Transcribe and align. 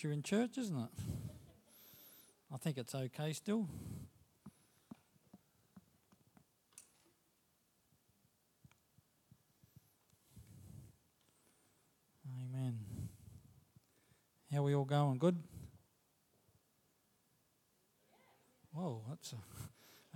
temperature 0.00 0.12
in 0.12 0.22
church, 0.22 0.56
isn't 0.56 0.78
it? 0.78 0.88
I 2.52 2.56
think 2.56 2.78
it's 2.78 2.94
okay 2.94 3.32
still. 3.32 3.68
Amen. 12.26 12.78
How 14.50 14.58
are 14.58 14.62
we 14.62 14.74
all 14.74 14.84
going? 14.84 15.18
Good? 15.18 15.36
Whoa, 18.72 19.02
that's 19.08 19.34
a, 19.34 19.36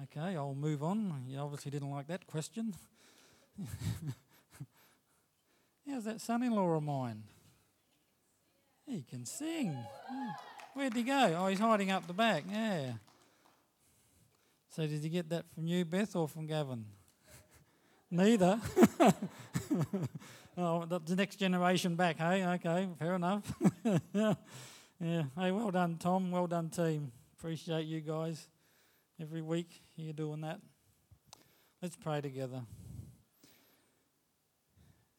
okay. 0.04 0.36
I'll 0.36 0.54
move 0.54 0.82
on. 0.82 1.24
You 1.28 1.38
obviously 1.38 1.70
didn't 1.70 1.90
like 1.90 2.06
that 2.06 2.26
question. 2.26 2.74
How's 5.88 6.04
that 6.04 6.20
son 6.22 6.42
in 6.42 6.52
law 6.52 6.70
of 6.70 6.82
mine? 6.82 7.24
He 8.86 9.02
can 9.02 9.24
sing. 9.24 9.76
Where'd 10.74 10.94
he 10.94 11.02
go? 11.02 11.36
Oh, 11.38 11.46
he's 11.46 11.58
hiding 11.58 11.90
up 11.90 12.06
the 12.06 12.12
back. 12.12 12.44
Yeah. 12.50 12.92
So, 14.70 14.86
did 14.86 15.02
you 15.04 15.10
get 15.10 15.28
that 15.30 15.44
from 15.54 15.66
you, 15.66 15.84
Beth, 15.84 16.14
or 16.16 16.28
from 16.28 16.46
Gavin? 16.46 16.84
Neither. 18.10 18.60
oh, 20.58 20.84
the 20.84 21.16
next 21.16 21.36
generation 21.36 21.94
back, 21.94 22.18
hey? 22.18 22.44
Okay, 22.44 22.88
fair 22.98 23.14
enough. 23.14 23.54
yeah. 24.12 24.34
yeah. 25.00 25.22
Hey, 25.38 25.52
well 25.52 25.70
done, 25.70 25.96
Tom. 25.96 26.30
Well 26.30 26.46
done, 26.46 26.70
team. 26.70 27.12
Appreciate 27.38 27.86
you 27.86 28.00
guys. 28.00 28.48
Every 29.20 29.42
week 29.42 29.82
you're 29.96 30.12
doing 30.12 30.40
that. 30.40 30.60
Let's 31.80 31.96
pray 31.96 32.20
together. 32.20 32.62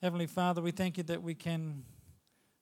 Heavenly 0.01 0.27
Father, 0.27 0.61
we 0.61 0.71
thank 0.71 0.97
you 0.97 1.03
that 1.03 1.23
we 1.23 1.33
can 1.33 1.83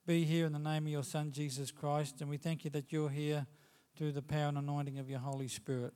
be 0.05 0.25
here 0.25 0.45
in 0.45 0.51
the 0.51 0.59
name 0.59 0.83
of 0.83 0.91
your 0.91 1.03
Son, 1.03 1.31
Jesus 1.31 1.71
Christ, 1.71 2.19
and 2.19 2.29
we 2.29 2.35
thank 2.35 2.65
you 2.65 2.69
that 2.71 2.91
you're 2.91 3.09
here 3.09 3.45
through 3.95 4.11
the 4.11 4.21
power 4.21 4.49
and 4.49 4.57
anointing 4.57 4.99
of 4.99 5.09
your 5.09 5.19
Holy 5.19 5.47
Spirit. 5.47 5.93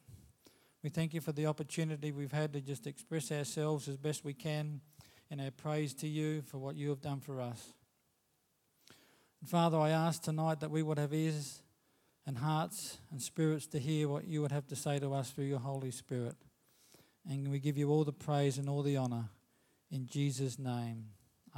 We 0.81 0.89
thank 0.89 1.13
you 1.13 1.19
for 1.19 1.33
the 1.33 1.47
opportunity 1.47 2.13
we've 2.13 2.31
had 2.31 2.53
to 2.53 2.61
just 2.61 2.87
express 2.87 3.33
ourselves 3.33 3.89
as 3.89 3.97
best 3.97 4.23
we 4.23 4.33
can 4.33 4.79
in 5.29 5.41
our 5.41 5.51
praise 5.51 5.93
to 5.95 6.07
you 6.07 6.41
for 6.41 6.57
what 6.57 6.77
you 6.77 6.89
have 6.89 7.01
done 7.01 7.19
for 7.19 7.41
us. 7.41 7.73
And 9.41 9.49
Father, 9.49 9.77
I 9.77 9.89
ask 9.89 10.21
tonight 10.21 10.61
that 10.61 10.71
we 10.71 10.83
would 10.83 10.99
have 10.99 11.13
ears 11.13 11.61
and 12.25 12.37
hearts 12.37 12.99
and 13.11 13.21
spirits 13.21 13.67
to 13.67 13.79
hear 13.79 14.07
what 14.07 14.25
you 14.25 14.41
would 14.41 14.53
have 14.53 14.67
to 14.67 14.75
say 14.77 14.99
to 14.99 15.13
us 15.13 15.31
through 15.31 15.45
your 15.45 15.59
Holy 15.59 15.91
Spirit. 15.91 16.35
And 17.29 17.49
we 17.49 17.59
give 17.59 17.77
you 17.77 17.89
all 17.89 18.05
the 18.05 18.13
praise 18.13 18.57
and 18.57 18.69
all 18.69 18.83
the 18.83 18.97
honour. 18.97 19.25
In 19.91 20.05
Jesus' 20.05 20.57
name, 20.57 21.07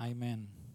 amen. 0.02 0.69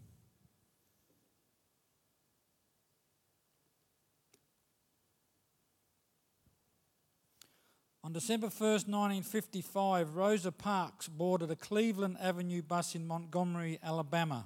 On 8.05 8.13
December 8.13 8.49
1st, 8.49 8.87
1955, 8.87 10.15
Rosa 10.15 10.51
Parks 10.51 11.07
boarded 11.07 11.49
a 11.49 11.55
Cleveland 11.55 12.17
Avenue 12.21 12.61
bus 12.61 12.93
in 12.93 13.07
Montgomery, 13.07 13.79
Alabama. 13.81 14.45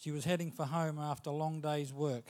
She 0.00 0.10
was 0.10 0.24
heading 0.24 0.50
for 0.50 0.64
home 0.64 0.98
after 0.98 1.30
a 1.30 1.32
long 1.32 1.60
day's 1.60 1.92
work. 1.92 2.24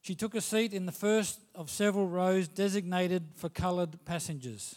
She 0.00 0.14
took 0.14 0.34
a 0.34 0.40
seat 0.40 0.72
in 0.72 0.86
the 0.86 0.92
first 0.92 1.38
of 1.54 1.68
several 1.68 2.08
rows 2.08 2.48
designated 2.48 3.24
for 3.34 3.50
coloured 3.50 4.02
passengers. 4.06 4.76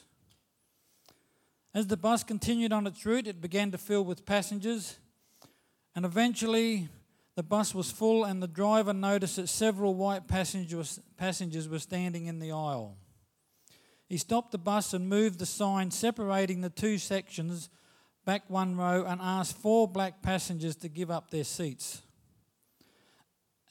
As 1.73 1.88
the 1.88 1.95
bus 1.95 2.22
continued 2.22 2.73
on 2.73 2.88
its 2.88 3.06
route, 3.06 3.28
it 3.28 3.39
began 3.39 3.72
to 3.72 3.78
fill 3.78 4.04
with 4.04 4.26
passengers, 4.26 4.98
and 5.95 6.04
eventually 6.04 6.89
the 7.36 7.44
bus 7.44 7.73
was 7.73 7.89
full, 7.92 8.26
and 8.26 8.44
the 8.44 8.48
driver 8.50 8.92
noticed 8.92 9.38
that 9.38 9.48
several 9.48 9.95
white 9.95 10.28
passengers, 10.28 11.00
passengers 11.16 11.70
were 11.70 11.80
standing 11.80 12.26
in 12.26 12.39
the 12.39 12.52
aisle. 12.52 12.98
He 14.12 14.17
stopped 14.17 14.52
the 14.52 14.58
bus 14.58 14.94
and 14.94 15.08
moved 15.08 15.40
the 15.40 15.45
sign 15.45 15.90
separating 15.90 16.59
the 16.59 16.70
two 16.70 16.98
sections 16.98 17.70
back 18.26 18.44
one 18.49 18.76
row 18.76 19.05
and 19.05 19.22
asked 19.22 19.55
four 19.55 19.88
black 19.88 20.22
passengers 20.22 20.76
to 20.76 20.89
give 20.89 21.10
up 21.10 21.32
their 21.32 21.45
seats. 21.45 22.02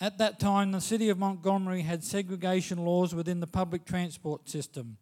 At 0.00 0.16
that 0.16 0.40
time, 0.40 0.72
the 0.72 0.80
city 0.80 1.10
of 1.10 1.18
Montgomery 1.18 1.82
had 1.82 2.02
segregation 2.02 2.78
laws 2.86 3.14
within 3.14 3.40
the 3.40 3.46
public 3.46 3.84
transport 3.84 4.48
system. 4.48 4.96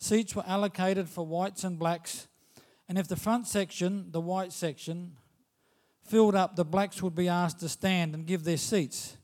Seats 0.00 0.34
were 0.34 0.42
allocated 0.44 1.08
for 1.08 1.24
whites 1.24 1.62
and 1.62 1.78
blacks, 1.78 2.26
and 2.88 2.98
if 2.98 3.06
the 3.06 3.14
front 3.14 3.46
section, 3.46 4.10
the 4.10 4.20
white 4.20 4.52
section, 4.52 5.12
filled 6.02 6.34
up, 6.34 6.56
the 6.56 6.64
blacks 6.64 7.00
would 7.00 7.14
be 7.14 7.28
asked 7.28 7.60
to 7.60 7.68
stand 7.68 8.12
and 8.12 8.26
give 8.26 8.42
their 8.42 8.56
seats. 8.56 9.16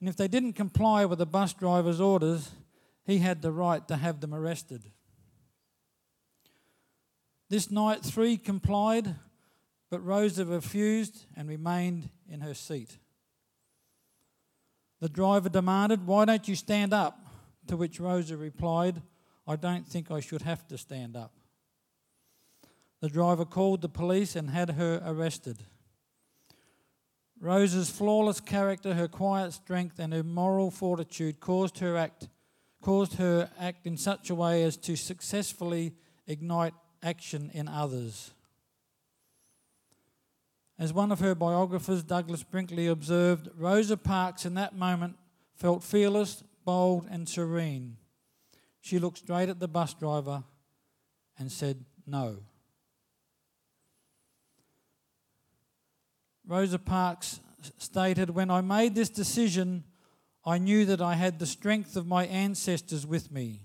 And 0.00 0.08
if 0.08 0.16
they 0.16 0.28
didn't 0.28 0.54
comply 0.54 1.04
with 1.04 1.18
the 1.18 1.26
bus 1.26 1.52
driver's 1.52 2.00
orders, 2.00 2.52
he 3.04 3.18
had 3.18 3.42
the 3.42 3.52
right 3.52 3.86
to 3.88 3.96
have 3.96 4.20
them 4.20 4.34
arrested. 4.34 4.90
This 7.50 7.70
night, 7.70 8.02
three 8.02 8.36
complied, 8.36 9.14
but 9.90 10.04
Rosa 10.04 10.44
refused 10.44 11.26
and 11.36 11.48
remained 11.48 12.08
in 12.28 12.40
her 12.40 12.54
seat. 12.54 12.98
The 15.00 15.08
driver 15.08 15.48
demanded, 15.48 16.06
Why 16.06 16.24
don't 16.24 16.48
you 16.48 16.56
stand 16.56 16.92
up? 16.92 17.20
To 17.68 17.76
which 17.76 18.00
Rosa 18.00 18.36
replied, 18.36 19.02
I 19.46 19.56
don't 19.56 19.86
think 19.86 20.10
I 20.10 20.20
should 20.20 20.42
have 20.42 20.66
to 20.68 20.78
stand 20.78 21.16
up. 21.16 21.32
The 23.00 23.08
driver 23.10 23.44
called 23.44 23.82
the 23.82 23.88
police 23.88 24.34
and 24.34 24.48
had 24.48 24.70
her 24.70 25.02
arrested. 25.04 25.58
Rosa's 27.38 27.90
flawless 27.90 28.40
character, 28.40 28.94
her 28.94 29.08
quiet 29.08 29.52
strength, 29.52 29.98
and 29.98 30.14
her 30.14 30.22
moral 30.22 30.70
fortitude 30.70 31.40
caused 31.40 31.78
her 31.80 31.96
act 31.96 32.28
caused 32.84 33.14
her 33.14 33.48
act 33.58 33.86
in 33.86 33.96
such 33.96 34.28
a 34.28 34.34
way 34.34 34.62
as 34.62 34.76
to 34.76 34.94
successfully 34.94 35.94
ignite 36.26 36.74
action 37.02 37.50
in 37.54 37.66
others. 37.66 38.32
As 40.78 40.92
one 40.92 41.10
of 41.10 41.20
her 41.20 41.34
biographers, 41.34 42.02
Douglas 42.02 42.42
Brinkley, 42.42 42.86
observed, 42.86 43.48
Rosa 43.56 43.96
Parks 43.96 44.44
in 44.44 44.52
that 44.54 44.76
moment 44.76 45.16
felt 45.54 45.82
fearless, 45.82 46.44
bold, 46.66 47.06
and 47.10 47.26
serene. 47.26 47.96
She 48.82 48.98
looked 48.98 49.16
straight 49.16 49.48
at 49.48 49.60
the 49.60 49.68
bus 49.68 49.94
driver 49.94 50.44
and 51.38 51.50
said, 51.50 51.86
No. 52.06 52.36
Rosa 56.46 56.78
Parks 56.78 57.40
stated, 57.78 58.28
When 58.28 58.50
I 58.50 58.60
made 58.60 58.94
this 58.94 59.08
decision, 59.08 59.84
I 60.46 60.58
knew 60.58 60.84
that 60.84 61.00
I 61.00 61.14
had 61.14 61.38
the 61.38 61.46
strength 61.46 61.96
of 61.96 62.06
my 62.06 62.26
ancestors 62.26 63.06
with 63.06 63.32
me. 63.32 63.62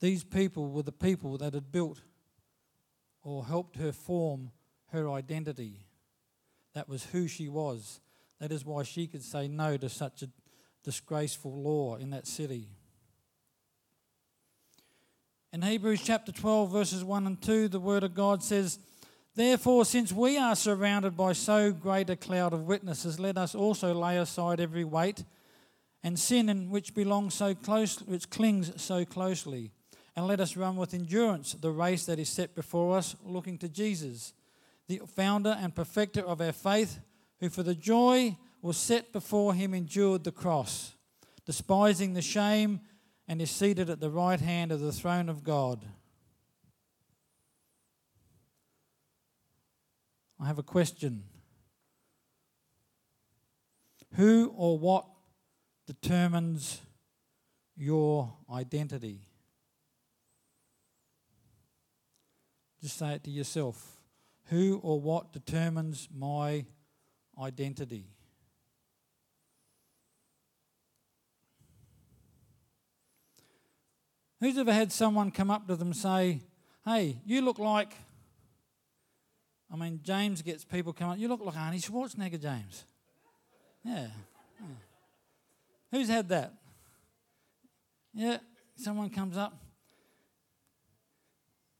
These 0.00 0.24
people 0.24 0.70
were 0.70 0.82
the 0.82 0.92
people 0.92 1.38
that 1.38 1.54
had 1.54 1.72
built 1.72 2.00
or 3.22 3.44
helped 3.44 3.76
her 3.76 3.92
form 3.92 4.50
her 4.92 5.10
identity. 5.10 5.86
That 6.74 6.88
was 6.88 7.04
who 7.06 7.28
she 7.28 7.48
was. 7.48 8.00
That 8.40 8.52
is 8.52 8.64
why 8.64 8.82
she 8.82 9.06
could 9.06 9.22
say 9.22 9.48
no 9.48 9.76
to 9.76 9.88
such 9.88 10.22
a 10.22 10.28
disgraceful 10.82 11.62
law 11.62 11.96
in 11.96 12.10
that 12.10 12.26
city. 12.26 12.68
In 15.52 15.62
Hebrews 15.62 16.02
chapter 16.02 16.32
12, 16.32 16.72
verses 16.72 17.04
1 17.04 17.26
and 17.26 17.40
2, 17.40 17.68
the 17.68 17.80
Word 17.80 18.02
of 18.02 18.14
God 18.14 18.42
says, 18.42 18.78
Therefore, 19.34 19.86
since 19.86 20.12
we 20.12 20.36
are 20.36 20.54
surrounded 20.54 21.16
by 21.16 21.32
so 21.32 21.72
great 21.72 22.10
a 22.10 22.16
cloud 22.16 22.52
of 22.52 22.66
witnesses, 22.66 23.18
let 23.18 23.38
us 23.38 23.54
also 23.54 23.94
lay 23.94 24.18
aside 24.18 24.60
every 24.60 24.84
weight 24.84 25.24
and 26.02 26.18
sin 26.18 26.50
in 26.50 26.68
which 26.68 26.94
belongs 26.94 27.32
so 27.32 27.54
close, 27.54 28.02
which 28.02 28.28
clings 28.28 28.72
so 28.82 29.06
closely, 29.06 29.70
and 30.14 30.26
let 30.26 30.40
us 30.40 30.56
run 30.56 30.76
with 30.76 30.92
endurance 30.92 31.54
the 31.54 31.70
race 31.70 32.04
that 32.06 32.18
is 32.18 32.28
set 32.28 32.54
before 32.54 32.98
us, 32.98 33.16
looking 33.24 33.56
to 33.58 33.68
Jesus, 33.68 34.34
the 34.86 35.00
founder 35.16 35.56
and 35.58 35.74
perfecter 35.74 36.20
of 36.20 36.42
our 36.42 36.52
faith, 36.52 37.00
who 37.40 37.48
for 37.48 37.62
the 37.62 37.74
joy 37.74 38.36
was 38.60 38.76
set 38.76 39.12
before 39.12 39.54
him 39.54 39.72
endured 39.72 40.24
the 40.24 40.32
cross, 40.32 40.94
despising 41.46 42.12
the 42.12 42.22
shame, 42.22 42.80
and 43.26 43.40
is 43.40 43.50
seated 43.50 43.88
at 43.88 44.00
the 44.00 44.10
right 44.10 44.40
hand 44.40 44.72
of 44.72 44.80
the 44.80 44.92
throne 44.92 45.28
of 45.30 45.42
God. 45.42 45.86
I 50.42 50.46
have 50.46 50.58
a 50.58 50.64
question. 50.64 51.22
Who 54.14 54.52
or 54.56 54.76
what 54.76 55.06
determines 55.86 56.80
your 57.76 58.32
identity? 58.52 59.20
Just 62.82 62.98
say 62.98 63.14
it 63.14 63.22
to 63.22 63.30
yourself. 63.30 64.00
Who 64.46 64.80
or 64.82 65.00
what 65.00 65.32
determines 65.32 66.08
my 66.12 66.64
identity? 67.40 68.06
Who's 74.40 74.58
ever 74.58 74.72
had 74.72 74.90
someone 74.90 75.30
come 75.30 75.52
up 75.52 75.68
to 75.68 75.76
them 75.76 75.88
and 75.88 75.96
say, 75.96 76.40
Hey, 76.84 77.20
you 77.24 77.42
look 77.42 77.60
like 77.60 77.94
I 79.72 79.76
mean, 79.76 80.00
James 80.02 80.42
gets 80.42 80.64
people 80.64 80.92
coming, 80.92 81.14
up, 81.14 81.18
you 81.18 81.28
look 81.28 81.40
like 81.40 81.54
Arnie 81.54 81.82
Schwarzenegger, 81.82 82.40
James. 82.40 82.84
Yeah. 83.82 84.08
yeah. 84.60 84.66
Who's 85.90 86.08
had 86.08 86.28
that? 86.28 86.52
Yeah, 88.12 88.38
someone 88.76 89.08
comes 89.08 89.38
up. 89.38 89.56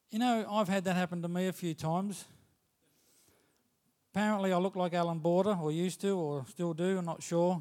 You 0.08 0.18
know, 0.18 0.46
I've 0.50 0.68
had 0.68 0.84
that 0.84 0.96
happen 0.96 1.20
to 1.20 1.28
me 1.28 1.48
a 1.48 1.52
few 1.52 1.74
times. 1.74 2.24
Apparently, 4.14 4.52
I 4.52 4.58
look 4.58 4.76
like 4.76 4.94
Allan 4.94 5.18
Border, 5.18 5.56
or 5.60 5.70
used 5.70 6.00
to, 6.00 6.16
or 6.16 6.46
still 6.48 6.72
do, 6.72 6.98
I'm 6.98 7.04
not 7.04 7.22
sure. 7.22 7.60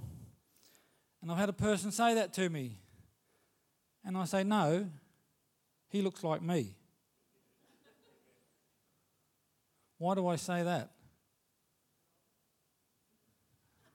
And 1.22 1.30
I've 1.30 1.38
had 1.38 1.50
a 1.50 1.54
person 1.54 1.92
say 1.92 2.13
that 2.16 2.34
to 2.34 2.50
me. 2.50 2.77
And 4.06 4.18
I 4.18 4.25
say, 4.25 4.44
no, 4.44 4.88
he 5.89 6.01
looks 6.01 6.24
like 6.24 6.42
me. 6.42 6.75
Why 10.01 10.15
do 10.15 10.25
I 10.25 10.36
say 10.36 10.63
that? 10.63 10.89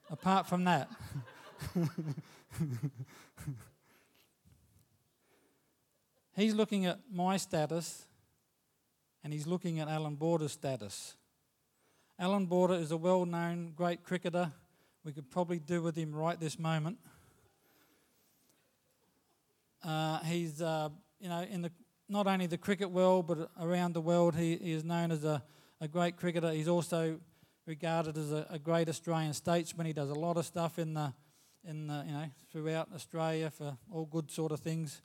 Apart 0.09 0.47
from 0.47 0.63
that. 0.63 0.89
he's 6.37 6.55
looking 6.55 6.87
at 6.87 7.01
my 7.13 7.37
status 7.39 8.07
and 9.25 9.33
he's 9.33 9.49
looking 9.49 9.81
at 9.81 9.89
Allan 9.89 10.15
Border's 10.15 10.53
status. 10.53 11.17
Allan 12.21 12.47
Border 12.47 12.75
is 12.75 12.93
a 12.93 12.97
well 12.97 13.27
known 13.27 13.73
great 13.75 14.05
cricketer. 14.05 14.53
We 15.05 15.11
could 15.11 15.29
probably 15.29 15.59
do 15.59 15.83
with 15.83 15.97
him 15.97 16.15
right 16.15 16.39
this 16.39 16.57
moment. 16.57 16.99
Uh, 19.83 20.21
he's, 20.21 20.63
uh, 20.63 20.91
you 21.19 21.29
know, 21.29 21.43
in 21.51 21.63
the 21.63 21.73
not 22.09 22.29
only 22.29 22.47
the 22.47 22.59
cricket 22.59 22.93
world 22.93 23.27
but 23.27 23.51
around 23.61 23.95
the 23.95 24.01
world, 24.01 24.37
he, 24.37 24.57
he 24.59 24.71
is 24.71 24.85
known 24.85 25.11
as 25.11 25.25
a, 25.25 25.43
a 25.81 25.89
great 25.89 26.17
cricketer. 26.17 26.53
He's 26.53 26.69
also 26.69 27.19
regarded 27.67 28.17
as 28.17 28.33
a, 28.33 28.47
a, 28.51 28.59
great 28.59 28.89
Australian 28.89 29.35
statesman. 29.35 29.87
He 29.87 29.93
does 29.93 30.11
a 30.11 30.15
lot 30.15 30.37
of 30.37 30.47
stuff 30.47 30.79
in 30.79 30.95
the, 30.95 31.13
in 31.69 31.89
the, 31.89 32.05
you 32.07 32.13
know, 32.13 32.31
throughout 32.51 32.89
Australia 32.95 33.51
for 33.51 33.77
all 33.91 34.07
good 34.07 34.31
sort 34.31 34.53
of 34.53 34.61
things. 34.61 35.03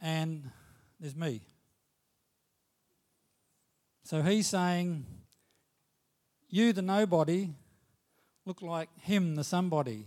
And 0.00 0.50
there's 0.98 1.14
me. 1.14 1.42
So 4.04 4.22
he's 4.22 4.46
saying, 4.46 5.04
You, 6.48 6.72
the 6.72 6.82
nobody, 6.82 7.50
look 8.44 8.62
like 8.62 8.88
him, 9.00 9.34
the 9.34 9.44
somebody. 9.44 10.06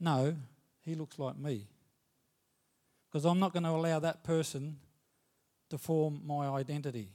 No, 0.00 0.34
he 0.80 0.94
looks 0.94 1.18
like 1.18 1.38
me. 1.38 1.68
Because 3.08 3.24
I'm 3.24 3.38
not 3.38 3.52
going 3.52 3.62
to 3.62 3.70
allow 3.70 3.98
that 4.00 4.24
person 4.24 4.78
to 5.70 5.78
form 5.78 6.22
my 6.24 6.48
identity. 6.48 7.10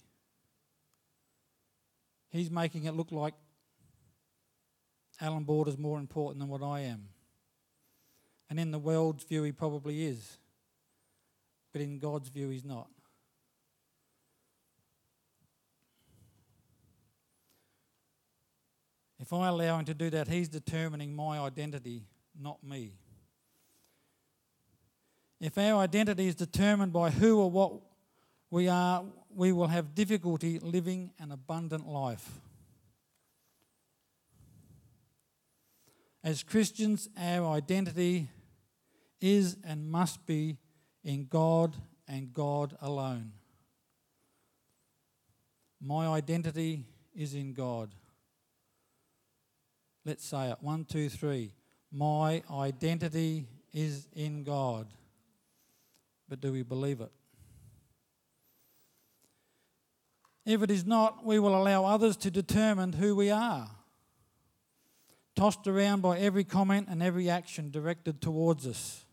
He's 2.29 2.51
making 2.51 2.85
it 2.85 2.94
look 2.94 3.12
like 3.12 3.33
Allan 5.19 5.44
Border's 5.44 5.77
more 5.77 6.00
important 6.00 6.39
than 6.39 6.50
what 6.50 6.62
I 6.62 6.81
am. 6.81 7.09
And 8.50 8.59
in 8.59 8.71
the 8.71 8.79
world's 8.79 9.24
view, 9.24 9.44
he 9.44 9.51
probably 9.51 10.06
is. 10.06 10.38
But 11.74 11.81
in 11.81 12.00
God's 12.00 12.29
view, 12.29 12.50
he's 12.50 12.63
not. 12.63 12.88
If 19.19 19.33
I 19.33 19.47
allow 19.47 19.80
him 19.80 19.85
to 19.85 19.94
do 19.94 20.09
that, 20.12 20.27
he's 20.27 20.47
determining 20.47 21.15
my 21.15 21.39
identity, 21.39 22.03
not 22.39 22.63
me. 22.63 22.94
If 25.39 25.57
our 25.57 25.81
identity 25.81 26.27
is 26.27 26.35
determined 26.35 26.94
by 26.94 27.09
who 27.09 27.39
or 27.39 27.50
what 27.50 27.73
we 28.49 28.67
are, 28.67 29.03
we 29.35 29.51
will 29.51 29.67
have 29.67 29.94
difficulty 29.94 30.59
living 30.59 31.11
an 31.19 31.31
abundant 31.31 31.88
life. 31.88 32.39
As 36.23 36.44
Christians, 36.44 37.09
our 37.17 37.47
identity 37.47 38.29
is 39.21 39.57
and 39.63 39.89
must 39.89 40.25
be 40.25 40.57
in 41.03 41.27
God 41.29 41.75
and 42.07 42.33
God 42.33 42.77
alone. 42.81 43.31
My 45.81 46.07
identity 46.07 46.85
is 47.15 47.33
in 47.33 47.53
God. 47.53 47.94
Let's 50.05 50.25
say 50.25 50.51
it. 50.51 50.57
One, 50.61 50.85
two, 50.85 51.09
three. 51.09 51.51
My 51.91 52.44
identity 52.51 53.45
is 53.73 54.07
in 54.15 54.44
God. 54.44 54.88
But 56.29 56.41
do 56.41 56.51
we 56.51 56.63
believe 56.63 57.01
it? 57.01 57.11
If 60.47 60.63
it 60.63 60.71
is 60.71 60.85
not, 60.85 61.25
we 61.25 61.39
will 61.39 61.55
allow 61.55 61.83
others 61.83 62.15
to 62.17 62.31
determine 62.31 62.94
who 62.94 63.15
we 63.15 63.29
are. 63.29 63.69
Tossed 65.35 65.67
around 65.67 66.01
by 66.01 66.17
every 66.17 66.45
comment 66.45 66.88
and 66.89 67.03
every 67.03 67.29
action 67.29 67.69
directed 67.69 68.21
towards 68.21 68.65
us. 68.65 69.05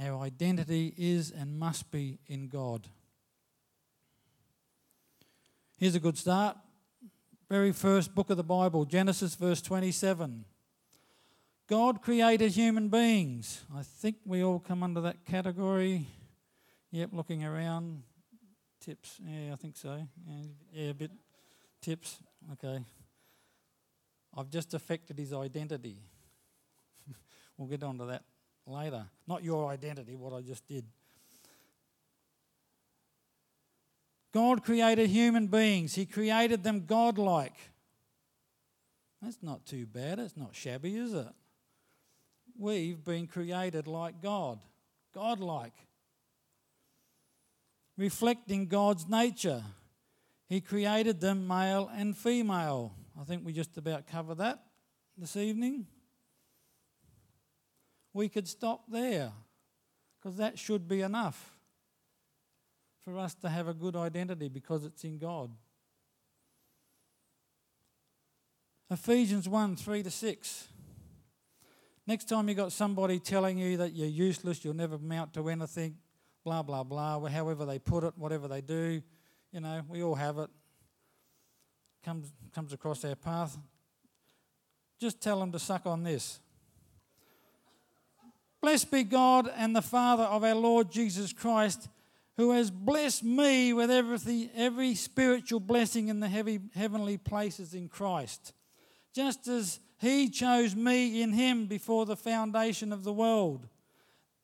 Our 0.00 0.20
identity 0.22 0.94
is 0.96 1.30
and 1.30 1.58
must 1.58 1.90
be 1.90 2.18
in 2.26 2.48
God. 2.48 2.88
Here's 5.76 5.94
a 5.94 6.00
good 6.00 6.16
start 6.16 6.56
very 7.48 7.72
first 7.72 8.14
book 8.14 8.28
of 8.28 8.36
the 8.36 8.44
Bible, 8.44 8.84
Genesis, 8.84 9.34
verse 9.34 9.62
27. 9.62 10.44
God 11.66 12.02
created 12.02 12.52
human 12.52 12.90
beings. 12.90 13.64
I 13.74 13.82
think 13.82 14.16
we 14.26 14.44
all 14.44 14.58
come 14.58 14.82
under 14.82 15.00
that 15.00 15.24
category. 15.24 16.06
Yep, 16.90 17.10
looking 17.12 17.44
around. 17.44 18.02
Tips. 18.88 19.20
Yeah, 19.22 19.52
I 19.52 19.56
think 19.56 19.76
so. 19.76 20.02
Yeah, 20.26 20.34
yeah 20.72 20.90
a 20.92 20.94
bit. 20.94 21.10
Tips. 21.82 22.20
Okay. 22.54 22.82
I've 24.34 24.48
just 24.48 24.72
affected 24.72 25.18
his 25.18 25.34
identity. 25.34 25.98
we'll 27.58 27.68
get 27.68 27.82
onto 27.82 28.06
that 28.06 28.22
later. 28.66 29.04
Not 29.26 29.44
your 29.44 29.70
identity, 29.70 30.16
what 30.16 30.32
I 30.32 30.40
just 30.40 30.66
did. 30.66 30.86
God 34.32 34.64
created 34.64 35.10
human 35.10 35.48
beings, 35.48 35.94
He 35.94 36.06
created 36.06 36.64
them 36.64 36.86
godlike. 36.86 37.56
That's 39.20 39.42
not 39.42 39.66
too 39.66 39.84
bad. 39.84 40.18
It's 40.18 40.34
not 40.34 40.56
shabby, 40.56 40.96
is 40.96 41.12
it? 41.12 41.28
We've 42.56 43.04
been 43.04 43.26
created 43.26 43.86
like 43.86 44.22
God, 44.22 44.60
godlike, 45.14 45.74
reflecting 47.98 48.66
God's 48.66 49.08
nature. 49.08 49.62
He 50.48 50.62
created 50.62 51.20
them 51.20 51.46
male 51.46 51.90
and 51.94 52.16
female. 52.16 52.94
I 53.20 53.24
think 53.24 53.44
we 53.44 53.52
just 53.52 53.76
about 53.76 54.06
cover 54.06 54.34
that 54.36 54.62
this 55.18 55.36
evening. 55.36 55.86
We 58.14 58.28
could 58.28 58.48
stop 58.48 58.84
there 58.88 59.32
because 60.16 60.38
that 60.38 60.58
should 60.58 60.88
be 60.88 61.02
enough 61.02 61.56
for 63.04 63.18
us 63.18 63.34
to 63.34 63.48
have 63.48 63.68
a 63.68 63.74
good 63.74 63.96
identity 63.96 64.48
because 64.48 64.84
it's 64.84 65.04
in 65.04 65.18
God. 65.18 65.50
Ephesians 68.90 69.48
1 69.48 69.76
3 69.76 70.02
to 70.04 70.10
6. 70.10 70.68
Next 72.06 72.24
time 72.24 72.48
you 72.48 72.54
got 72.54 72.72
somebody 72.72 73.18
telling 73.18 73.58
you 73.58 73.76
that 73.76 73.92
you're 73.92 74.08
useless, 74.08 74.64
you'll 74.64 74.74
never 74.74 74.94
amount 74.94 75.34
to 75.34 75.46
anything, 75.50 75.96
blah, 76.48 76.62
blah, 76.62 77.18
blah, 77.18 77.28
however 77.28 77.64
they 77.64 77.78
put 77.78 78.04
it, 78.04 78.14
whatever 78.16 78.48
they 78.48 78.60
do, 78.60 79.02
you 79.52 79.60
know, 79.60 79.82
we 79.88 80.02
all 80.02 80.14
have 80.14 80.38
it. 80.38 80.50
Comes, 82.04 82.32
comes 82.54 82.72
across 82.72 83.04
our 83.04 83.14
path. 83.14 83.58
Just 85.00 85.20
tell 85.20 85.40
them 85.40 85.52
to 85.52 85.58
suck 85.58 85.86
on 85.86 86.02
this. 86.02 86.40
Blessed 88.60 88.90
be 88.90 89.04
God 89.04 89.50
and 89.56 89.74
the 89.76 89.82
Father 89.82 90.24
of 90.24 90.42
our 90.42 90.54
Lord 90.54 90.90
Jesus 90.90 91.32
Christ 91.32 91.88
who 92.38 92.52
has 92.52 92.70
blessed 92.70 93.24
me 93.24 93.72
with 93.72 93.90
everything, 93.90 94.48
every 94.54 94.94
spiritual 94.94 95.58
blessing 95.58 96.06
in 96.06 96.20
the 96.20 96.28
heavy, 96.28 96.60
heavenly 96.72 97.18
places 97.18 97.74
in 97.74 97.88
Christ, 97.88 98.52
just 99.12 99.48
as 99.48 99.80
he 100.00 100.30
chose 100.30 100.76
me 100.76 101.20
in 101.20 101.32
him 101.32 101.66
before 101.66 102.06
the 102.06 102.16
foundation 102.16 102.92
of 102.92 103.02
the 103.02 103.12
world, 103.12 103.66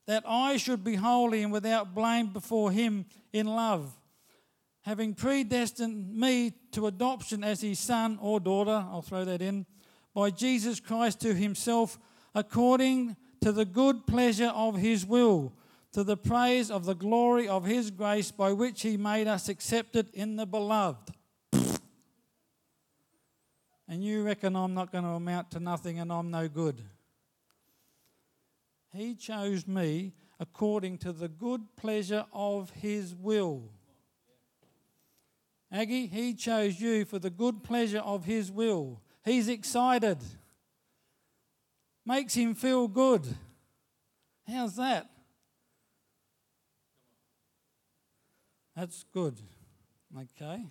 that 0.06 0.25
I 0.26 0.56
should 0.56 0.84
be 0.84 0.96
holy 0.96 1.42
and 1.42 1.52
without 1.52 1.94
blame 1.94 2.28
before 2.28 2.70
him 2.70 3.06
in 3.32 3.46
love, 3.46 3.96
having 4.82 5.14
predestined 5.14 6.14
me 6.14 6.52
to 6.73 6.87
adoption 6.87 7.42
as 7.42 7.61
his 7.61 7.78
son 7.78 8.18
or 8.20 8.40
daughter, 8.40 8.84
I'll 8.90 9.02
throw 9.02 9.25
that 9.25 9.40
in, 9.40 9.66
by 10.14 10.30
Jesus 10.30 10.80
Christ 10.80 11.20
to 11.20 11.34
himself, 11.34 11.99
according 12.34 13.16
to 13.40 13.52
the 13.52 13.64
good 13.64 14.06
pleasure 14.06 14.52
of 14.54 14.76
his 14.76 15.04
will 15.06 15.52
to 15.94 16.02
the 16.02 16.16
praise 16.16 16.73
of 16.73 16.87
the 16.87 16.94
glory 16.94 17.46
of 17.46 17.64
his 17.64 17.92
grace 17.92 18.32
by 18.32 18.52
which 18.52 18.82
he 18.82 18.96
made 18.96 19.28
us 19.28 19.49
accepted 19.49 20.08
in 20.12 20.34
the 20.34 20.44
beloved. 20.44 21.12
And 23.87 24.02
you 24.02 24.25
reckon 24.25 24.56
I'm 24.56 24.75
not 24.75 24.90
going 24.90 25.04
to 25.04 25.11
amount 25.11 25.52
to 25.52 25.61
nothing 25.61 26.00
and 26.00 26.12
I'm 26.12 26.32
no 26.32 26.49
good. 26.49 26.82
He 28.95 29.17
chose 29.17 29.67
me 29.67 30.13
according 30.39 30.99
to 30.99 31.13
the 31.13 31.29
good 31.29 31.63
pleasure 31.77 32.25
of 32.33 32.71
his 32.71 33.15
will. 33.15 33.71
Aggie, 35.73 36.07
he 36.07 36.35
chose 36.35 36.81
you 36.81 37.05
for 37.05 37.19
the 37.19 37.31
good 37.31 37.65
pleasure 37.65 37.99
of 37.99 38.25
his 38.25 38.53
will. 38.53 39.01
He's 39.25 39.49
excited. 39.49 40.19
Makes 42.07 42.35
him 42.35 42.55
feel 42.55 42.87
good. 42.87 43.27
How's 44.47 44.77
that? 44.77 45.11
That's 48.77 49.05
good. 49.13 49.41
Okay. 50.17 50.65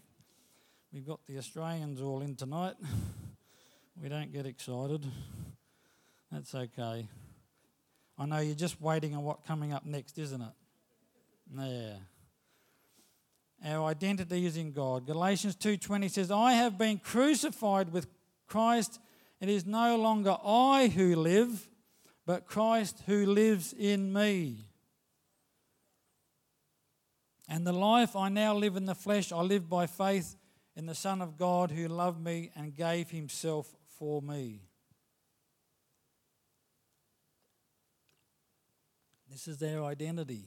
We've 0.93 1.05
got 1.05 1.25
the 1.25 1.37
Australians 1.37 1.99
all 1.99 2.21
in 2.21 2.35
tonight. 2.35 2.75
we 4.01 4.07
don't 4.07 4.31
get 4.31 4.45
excited. 4.45 5.05
That's 6.31 6.55
okay. 6.55 7.09
I 8.17 8.25
know 8.25 8.39
you're 8.39 8.55
just 8.55 8.79
waiting 8.81 9.15
on 9.15 9.23
what 9.23 9.43
coming 9.45 9.73
up 9.73 9.85
next, 9.85 10.17
isn't 10.17 10.41
it? 10.41 10.53
Yeah. 11.55 11.97
Our 13.65 13.85
identity 13.85 14.45
is 14.45 14.57
in 14.57 14.71
God. 14.71 15.05
Galatians 15.05 15.55
2:20 15.55 16.09
says, 16.09 16.29
"I 16.29 16.53
have 16.53 16.77
been 16.77 16.99
crucified 16.99 17.91
with 17.91 18.07
Christ. 18.45 18.99
It 19.39 19.49
is 19.49 19.65
no 19.65 19.97
longer 19.97 20.37
I 20.43 20.89
who 20.89 21.15
live, 21.15 21.69
but 22.25 22.45
Christ 22.45 23.01
who 23.05 23.25
lives 23.25 23.73
in 23.73 24.11
me." 24.11 24.69
And 27.47 27.65
the 27.65 27.73
life 27.73 28.15
I 28.15 28.29
now 28.29 28.55
live 28.55 28.75
in 28.75 28.85
the 28.85 28.95
flesh, 28.95 29.31
I 29.31 29.41
live 29.41 29.69
by 29.69 29.87
faith 29.87 30.37
in 30.75 30.85
the 30.85 30.95
Son 30.95 31.21
of 31.21 31.37
God 31.37 31.71
who 31.71 31.87
loved 31.87 32.21
me 32.21 32.51
and 32.55 32.75
gave 32.75 33.11
himself 33.11 33.75
for 33.87 34.21
me. 34.21 34.61
This 39.33 39.47
is 39.47 39.57
their 39.57 39.83
identity. 39.83 40.43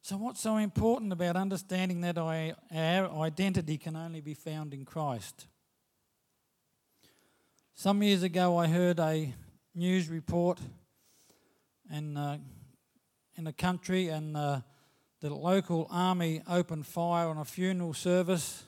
So, 0.00 0.16
what's 0.16 0.40
so 0.40 0.56
important 0.56 1.12
about 1.12 1.36
understanding 1.36 2.00
that 2.00 2.18
our 2.18 2.56
identity 3.22 3.78
can 3.78 3.94
only 3.94 4.20
be 4.20 4.34
found 4.34 4.74
in 4.74 4.84
Christ? 4.84 5.46
Some 7.72 8.02
years 8.02 8.24
ago, 8.24 8.56
I 8.56 8.66
heard 8.66 8.98
a 8.98 9.32
news 9.76 10.08
report 10.08 10.58
in, 11.88 12.16
uh, 12.16 12.38
in 13.36 13.46
a 13.46 13.52
country, 13.52 14.08
and 14.08 14.36
uh, 14.36 14.62
the 15.20 15.32
local 15.32 15.86
army 15.88 16.42
opened 16.48 16.84
fire 16.84 17.28
on 17.28 17.38
a 17.38 17.44
funeral 17.44 17.94
service, 17.94 18.64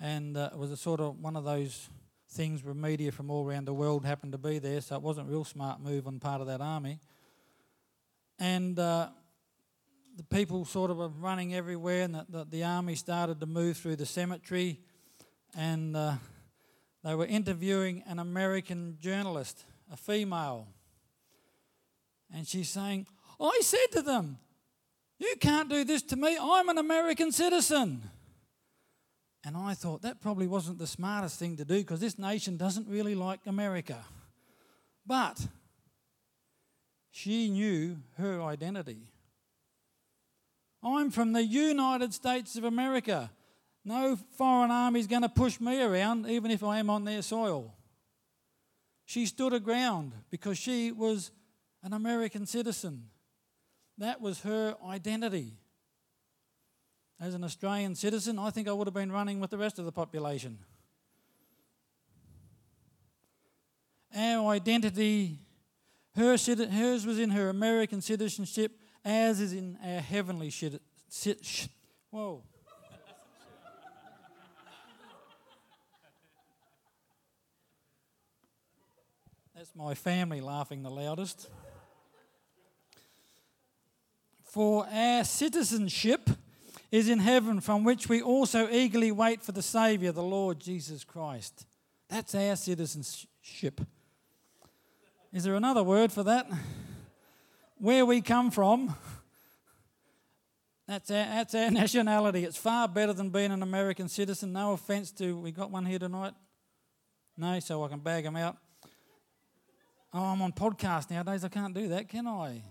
and 0.00 0.36
uh, 0.36 0.50
it 0.52 0.58
was 0.58 0.72
a 0.72 0.76
sort 0.76 0.98
of 0.98 1.20
one 1.20 1.36
of 1.36 1.44
those 1.44 1.88
things 2.30 2.64
where 2.64 2.74
media 2.74 3.12
from 3.12 3.30
all 3.30 3.46
around 3.46 3.66
the 3.66 3.72
world 3.72 4.04
happened 4.04 4.32
to 4.32 4.38
be 4.38 4.58
there, 4.58 4.80
so 4.80 4.96
it 4.96 5.02
wasn't 5.02 5.28
a 5.28 5.30
real 5.30 5.44
smart 5.44 5.80
move 5.80 6.08
on 6.08 6.18
part 6.18 6.40
of 6.40 6.48
that 6.48 6.60
army. 6.60 6.98
And 8.38 8.78
uh, 8.78 9.08
the 10.16 10.24
people 10.24 10.64
sort 10.64 10.90
of 10.90 10.98
were 10.98 11.08
running 11.08 11.54
everywhere, 11.54 12.02
and 12.02 12.14
the, 12.14 12.26
the, 12.28 12.44
the, 12.44 12.64
army 12.64 12.94
started 12.94 13.40
to 13.40 13.46
move 13.46 13.76
through 13.76 13.96
the 13.96 14.06
cemetery, 14.06 14.80
and 15.56 15.96
uh, 15.96 16.14
they 17.04 17.14
were 17.14 17.26
interviewing 17.26 18.02
an 18.06 18.18
American 18.18 18.96
journalist, 19.00 19.64
a 19.92 19.96
female. 19.96 20.68
And 22.34 22.46
she's 22.46 22.68
saying, 22.68 23.06
I 23.40 23.60
said 23.62 23.86
to 23.92 24.02
them, 24.02 24.38
You 25.18 25.34
can't 25.40 25.68
do 25.68 25.84
this 25.84 26.02
to 26.04 26.16
me. 26.16 26.36
I'm 26.40 26.68
an 26.68 26.78
American 26.78 27.32
citizen. 27.32 28.02
And 29.44 29.56
I 29.56 29.74
thought 29.74 30.02
that 30.02 30.20
probably 30.20 30.46
wasn't 30.46 30.78
the 30.78 30.86
smartest 30.86 31.38
thing 31.38 31.56
to 31.56 31.64
do 31.64 31.78
because 31.78 31.98
this 31.98 32.18
nation 32.18 32.56
doesn't 32.56 32.86
really 32.88 33.16
like 33.16 33.40
America. 33.46 33.98
But 35.04 35.44
she 37.12 37.50
knew 37.50 37.98
her 38.16 38.42
identity. 38.42 39.12
I'm 40.82 41.10
from 41.10 41.34
the 41.34 41.44
United 41.44 42.12
States 42.12 42.56
of 42.56 42.64
America. 42.64 43.30
No 43.84 44.16
foreign 44.36 44.70
army 44.70 44.98
is 44.98 45.06
going 45.06 45.22
to 45.22 45.28
push 45.28 45.60
me 45.60 45.80
around, 45.80 46.26
even 46.26 46.50
if 46.50 46.64
I 46.64 46.78
am 46.78 46.88
on 46.88 47.04
their 47.04 47.20
soil. 47.20 47.74
She 49.04 49.26
stood 49.26 49.52
her 49.52 49.60
ground 49.60 50.12
because 50.30 50.56
she 50.56 50.90
was 50.90 51.30
an 51.82 51.92
American 51.92 52.46
citizen. 52.46 53.04
That 53.98 54.20
was 54.20 54.40
her 54.40 54.74
identity. 54.88 55.58
As 57.20 57.34
an 57.34 57.44
Australian 57.44 57.94
citizen, 57.94 58.38
I 58.38 58.50
think 58.50 58.68
I 58.68 58.72
would 58.72 58.86
have 58.86 58.94
been 58.94 59.12
running 59.12 59.38
with 59.38 59.50
the 59.50 59.58
rest 59.58 59.78
of 59.78 59.84
the 59.84 59.92
population. 59.92 60.58
Our 64.16 64.52
identity, 64.52 65.38
her, 66.16 66.36
hers 66.36 67.06
was 67.06 67.18
in 67.18 67.30
her 67.30 67.48
American 67.48 68.00
citizenship, 68.00 68.78
as 69.04 69.40
is 69.40 69.52
in 69.52 69.78
our 69.84 70.00
heavenly. 70.00 70.50
Sit, 71.08 71.44
sh- 71.44 71.68
whoa. 72.10 72.42
That's 79.54 79.74
my 79.76 79.94
family 79.94 80.40
laughing 80.40 80.82
the 80.82 80.90
loudest. 80.90 81.48
For 84.42 84.86
our 84.86 85.24
citizenship 85.24 86.28
is 86.90 87.08
in 87.08 87.20
heaven, 87.20 87.60
from 87.60 87.84
which 87.84 88.08
we 88.08 88.20
also 88.20 88.68
eagerly 88.68 89.12
wait 89.12 89.40
for 89.40 89.52
the 89.52 89.62
Saviour, 89.62 90.12
the 90.12 90.22
Lord 90.22 90.60
Jesus 90.60 91.04
Christ. 91.04 91.64
That's 92.08 92.34
our 92.34 92.56
citizenship. 92.56 93.80
Is 95.32 95.44
there 95.44 95.54
another 95.54 95.82
word 95.82 96.12
for 96.12 96.22
that? 96.24 96.46
where 97.82 98.06
we 98.06 98.20
come 98.20 98.52
from, 98.52 98.94
that's 100.86 101.10
our, 101.10 101.24
that's 101.24 101.52
our 101.52 101.68
nationality. 101.72 102.44
It's 102.44 102.56
far 102.56 102.86
better 102.86 103.12
than 103.12 103.30
being 103.30 103.50
an 103.50 103.60
American 103.60 104.08
citizen. 104.08 104.52
No 104.52 104.72
offence 104.74 105.10
to, 105.12 105.36
we 105.36 105.50
got 105.50 105.72
one 105.72 105.84
here 105.84 105.98
tonight? 105.98 106.34
No, 107.36 107.58
so 107.58 107.82
I 107.82 107.88
can 107.88 107.98
bag 107.98 108.22
them 108.22 108.36
out. 108.36 108.56
Oh, 110.14 110.22
I'm 110.22 110.40
on 110.42 110.52
podcast 110.52 111.10
nowadays. 111.10 111.42
I 111.42 111.48
can't 111.48 111.74
do 111.74 111.88
that, 111.88 112.08
can 112.08 112.28
I? 112.28 112.62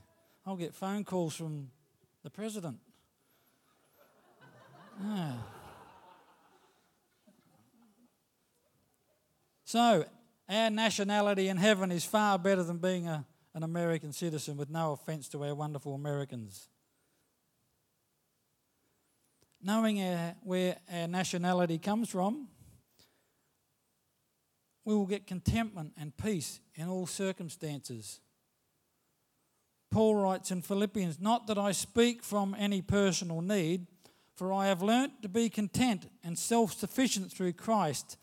I'll 0.45 0.55
get 0.55 0.73
phone 0.73 1.03
calls 1.03 1.35
from 1.35 1.71
the 2.23 2.29
president. 2.29 2.77
Yeah. 5.03 5.33
So, 9.63 10.03
our 10.51 10.69
nationality 10.69 11.47
in 11.47 11.57
heaven 11.57 11.91
is 11.91 12.03
far 12.03 12.37
better 12.37 12.63
than 12.63 12.77
being 12.77 13.07
a 13.07 13.25
an 13.53 13.63
American 13.63 14.13
citizen, 14.13 14.57
with 14.57 14.69
no 14.69 14.93
offence 14.93 15.27
to 15.29 15.43
our 15.43 15.53
wonderful 15.53 15.93
Americans. 15.93 16.69
Knowing 19.61 20.01
our, 20.01 20.35
where 20.41 20.77
our 20.91 21.07
nationality 21.07 21.77
comes 21.77 22.09
from, 22.09 22.47
we 24.85 24.95
will 24.95 25.05
get 25.05 25.27
contentment 25.27 25.93
and 25.99 26.15
peace 26.17 26.59
in 26.75 26.87
all 26.87 27.05
circumstances. 27.05 28.19
Paul 29.91 30.15
writes 30.15 30.49
in 30.49 30.61
Philippians, 30.61 31.19
Not 31.19 31.47
that 31.47 31.57
I 31.57 31.73
speak 31.73 32.23
from 32.23 32.55
any 32.57 32.81
personal 32.81 33.41
need, 33.41 33.85
for 34.35 34.53
I 34.53 34.67
have 34.67 34.81
learnt 34.81 35.21
to 35.21 35.29
be 35.29 35.49
content 35.49 36.09
and 36.23 36.39
self 36.39 36.73
sufficient 36.73 37.31
through 37.31 37.53
Christ, 37.53 38.17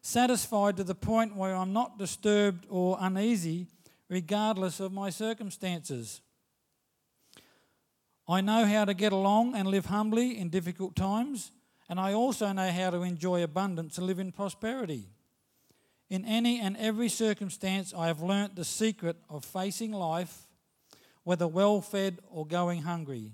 satisfied 0.00 0.76
to 0.76 0.84
the 0.84 0.94
point 0.94 1.36
where 1.36 1.54
I'm 1.54 1.72
not 1.72 1.98
disturbed 1.98 2.66
or 2.68 2.96
uneasy 3.00 3.66
regardless 4.08 4.80
of 4.80 4.92
my 4.92 5.10
circumstances. 5.10 6.20
I 8.26 8.40
know 8.40 8.66
how 8.66 8.84
to 8.84 8.94
get 8.94 9.12
along 9.12 9.54
and 9.54 9.68
live 9.68 9.86
humbly 9.86 10.38
in 10.38 10.50
difficult 10.50 10.94
times, 10.94 11.50
and 11.88 11.98
I 11.98 12.12
also 12.12 12.52
know 12.52 12.70
how 12.70 12.90
to 12.90 13.02
enjoy 13.02 13.42
abundance 13.42 13.96
and 13.96 14.06
live 14.06 14.18
in 14.18 14.32
prosperity. 14.32 15.08
In 16.10 16.24
any 16.24 16.60
and 16.60 16.76
every 16.76 17.08
circumstance, 17.08 17.92
I 17.94 18.06
have 18.06 18.22
learnt 18.22 18.56
the 18.56 18.64
secret 18.64 19.16
of 19.28 19.44
facing 19.44 19.92
life, 19.92 20.46
whether 21.24 21.46
well 21.46 21.80
fed 21.80 22.18
or 22.30 22.46
going 22.46 22.82
hungry, 22.82 23.32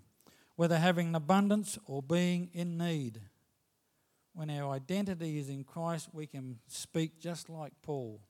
whether 0.56 0.78
having 0.78 1.08
an 1.08 1.14
abundance 1.14 1.78
or 1.86 2.02
being 2.02 2.50
in 2.52 2.76
need. 2.78 3.20
When 4.34 4.50
our 4.50 4.74
identity 4.74 5.38
is 5.38 5.48
in 5.48 5.62
Christ, 5.64 6.08
we 6.12 6.26
can 6.26 6.58
speak 6.66 7.20
just 7.20 7.48
like 7.48 7.72
Paul. 7.82 8.20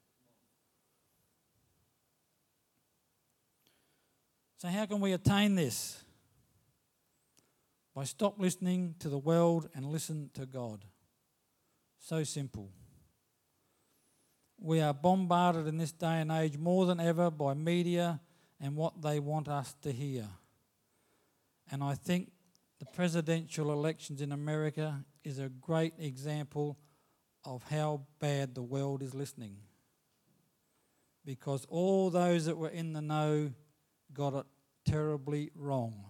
So, 4.59 4.69
how 4.69 4.87
can 4.87 5.01
we 5.01 5.13
attain 5.13 5.55
this? 5.55 6.03
By 7.95 8.05
stop 8.05 8.39
listening 8.39 8.97
to 8.99 9.09
the 9.09 9.19
world 9.19 9.69
and 9.75 9.87
listen 9.87 10.31
to 10.35 10.47
God. 10.47 10.85
So 11.99 12.23
simple. 12.25 12.71
We 14.61 14.81
are 14.81 14.93
bombarded 14.93 15.67
in 15.67 15.79
this 15.79 15.93
day 15.93 16.21
and 16.21 16.31
age 16.31 16.59
more 16.59 16.87
than 16.87 17.01
ever 17.01 17.31
by 17.31 17.55
media 17.55 18.21
and 18.61 18.77
what 18.77 19.01
they 19.01 19.21
want 19.21 19.49
us 19.49 19.75
to 19.83 19.93
hear. 19.93 20.27
And 21.71 21.83
I 21.83 21.95
think 21.95 22.31
the 22.79 22.87
presidential 22.87 23.73
elections 23.73 24.21
in 24.21 24.33
America 24.33 25.05
is 25.23 25.39
a 25.39 25.49
great 25.49 25.95
example 25.99 26.79
of 27.45 27.63
how 27.71 28.03
bad 28.19 28.55
the 28.55 28.63
world 28.63 29.03
is 29.03 29.15
listening. 29.15 29.57
Because 31.25 31.65
all 31.69 32.11
those 32.11 32.47
that 32.47 32.57
were 32.57 32.69
in 32.69 32.93
the 32.93 33.01
know 33.01 33.53
got 34.13 34.35
it 34.35 34.47
terribly 34.85 35.51
wrong. 35.55 36.05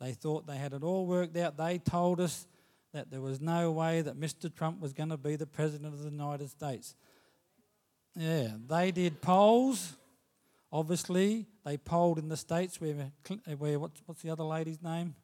They 0.00 0.12
thought 0.12 0.46
they 0.46 0.58
had 0.58 0.72
it 0.72 0.82
all 0.82 1.06
worked 1.06 1.36
out. 1.36 1.56
They 1.56 1.78
told 1.78 2.20
us 2.20 2.46
that 2.92 3.10
there 3.10 3.20
was 3.20 3.40
no 3.40 3.72
way 3.72 4.02
that 4.02 4.18
Mr. 4.18 4.54
Trump 4.54 4.80
was 4.80 4.92
going 4.92 5.08
to 5.08 5.16
be 5.16 5.36
the 5.36 5.46
President 5.46 5.92
of 5.92 6.02
the 6.02 6.10
United 6.10 6.50
States. 6.50 6.94
Yeah, 8.14 8.48
they 8.66 8.90
did 8.90 9.20
polls. 9.20 9.96
Obviously, 10.72 11.46
they 11.64 11.76
polled 11.76 12.18
in 12.18 12.28
the 12.28 12.36
states 12.36 12.80
where, 12.80 13.12
where 13.58 13.78
what's, 13.78 14.02
what's 14.06 14.22
the 14.22 14.30
other 14.30 14.44
lady's 14.44 14.82
name? 14.82 15.14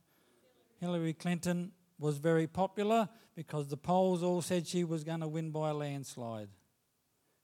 Hillary 0.83 1.13
Clinton 1.13 1.71
was 1.97 2.19
very 2.19 2.49
popular 2.49 3.09
because 3.37 3.69
the 3.69 3.77
polls 3.77 4.21
all 4.21 4.43
said 4.43 4.67
she 4.67 4.83
was 4.83 5.05
going 5.05 5.21
to 5.21 5.29
win 5.29 5.53
by 5.53 5.71
a 5.71 5.75
landslide. 5.75 6.49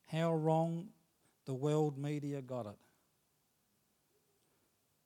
How 0.06 0.34
wrong 0.34 0.88
the 1.46 1.54
world 1.54 1.96
media 1.96 2.42
got 2.42 2.66
it. 2.66 2.74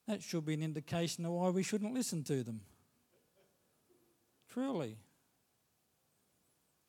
That 0.07 0.23
should 0.23 0.47
be 0.47 0.55
an 0.55 0.63
indication 0.63 1.27
of 1.27 1.31
why 1.31 1.49
we 1.49 1.61
shouldn't 1.61 1.93
listen 1.93 2.23
to 2.23 2.41
them. 2.41 2.61
Truly. 4.49 4.97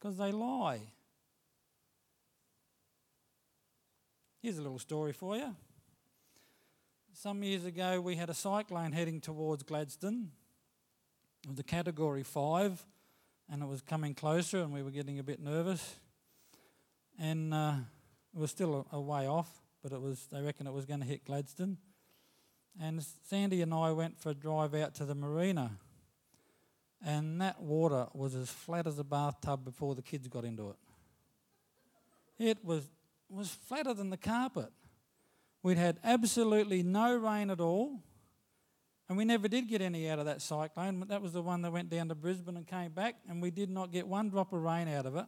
Because 0.01 0.17
they 0.17 0.33
lie. 0.33 0.81
Here's 4.41 4.57
a 4.57 4.63
little 4.63 4.79
story 4.79 5.13
for 5.13 5.37
you. 5.37 5.55
Some 7.13 7.43
years 7.43 7.67
ago, 7.67 8.01
we 8.01 8.17
had 8.17 8.31
a 8.31 8.35
cyclone 8.35 8.93
heading 8.93 9.21
towards 9.21 9.63
Gladstone. 9.63 10.31
Was 11.47 11.59
a 11.59 11.63
category 11.63 12.23
five, 12.23 12.83
and 13.51 13.63
it 13.63 13.67
was 13.67 13.83
coming 13.83 14.15
closer, 14.15 14.63
and 14.63 14.73
we 14.73 14.83
were 14.83 14.91
getting 14.91 15.19
a 15.19 15.23
bit 15.23 15.41
nervous. 15.41 15.97
And 17.19 17.53
uh, 17.53 17.75
it 18.35 18.39
was 18.39 18.51
still 18.51 18.87
a, 18.91 18.97
a, 18.97 19.01
way 19.01 19.27
off, 19.27 19.51
but 19.83 19.93
it 19.93 20.01
was. 20.01 20.27
They 20.33 20.41
reckon 20.41 20.67
it 20.67 20.73
was 20.73 20.87
going 20.87 21.01
to 21.01 21.07
hit 21.07 21.27
Gladstone. 21.27 21.77
And 22.81 23.05
Sandy 23.29 23.61
and 23.61 23.75
I 23.75 23.93
went 23.93 24.19
for 24.19 24.31
a 24.31 24.35
drive 24.35 24.75
out 24.75 24.95
to 24.95 25.05
the 25.05 25.15
marina, 25.15 25.73
and 27.05 27.39
that 27.43 27.61
water 27.61 28.07
was 28.15 28.35
as 28.35 28.49
flat 28.49 28.87
as 28.87 28.99
a 28.99 29.05
bathtub 29.05 29.67
before 29.67 29.95
the 29.95 30.03
kids 30.03 30.27
got 30.29 30.45
into 30.45 30.71
it. 30.71 30.77
It 32.39 32.65
was 32.65 32.89
was 33.29 33.51
flatter 33.51 33.93
than 33.93 34.09
the 34.09 34.17
carpet. 34.17 34.71
We'd 35.63 35.77
had 35.77 35.99
absolutely 36.03 36.83
no 36.83 37.15
rain 37.15 37.51
at 37.51 37.61
all, 37.61 38.01
and 39.09 39.19
we 39.19 39.25
never 39.25 39.49
did 39.49 39.69
get 39.69 39.83
any 39.83 40.09
out 40.09 40.19
of 40.19 40.27
that 40.27 40.41
cyclone. 40.41 41.05
That 41.09 41.21
was 41.21 41.33
the 41.33 41.43
one 41.43 41.63
that 41.63 41.73
went 41.73 41.91
down 41.91 42.09
to 42.09 42.15
Brisbane 42.15 42.57
and 42.57 42.67
came 42.67 42.93
back, 42.93 43.17
and 43.29 43.43
we 43.43 43.51
did 43.51 43.69
not 43.69 43.93
get 43.93 44.07
one 44.07 44.31
drop 44.31 44.53
of 44.53 44.63
rain 44.63 44.89
out 44.89 45.07
of 45.07 45.17
it. 45.17 45.27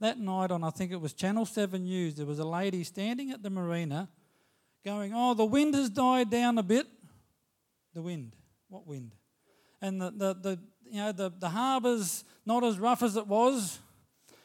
That 0.00 0.18
night 0.18 0.50
on, 0.50 0.64
I 0.64 0.70
think 0.70 0.92
it 0.92 1.00
was 1.00 1.12
Channel 1.12 1.44
7 1.44 1.82
News, 1.82 2.14
there 2.14 2.26
was 2.26 2.38
a 2.38 2.44
lady 2.44 2.84
standing 2.84 3.30
at 3.30 3.42
the 3.42 3.50
marina 3.50 4.08
going, 4.84 5.12
Oh, 5.14 5.34
the 5.34 5.44
wind 5.44 5.74
has 5.74 5.90
died 5.90 6.30
down 6.30 6.58
a 6.58 6.62
bit. 6.62 6.86
The 7.94 8.02
wind. 8.02 8.34
What 8.68 8.86
wind? 8.86 9.14
And 9.80 10.00
the, 10.00 10.10
the, 10.10 10.34
the 10.34 10.58
you 10.90 10.98
know, 10.98 11.12
the, 11.12 11.32
the 11.36 11.48
harbour's 11.48 12.24
not 12.46 12.64
as 12.64 12.78
rough 12.78 13.02
as 13.02 13.16
it 13.16 13.26
was, 13.26 13.78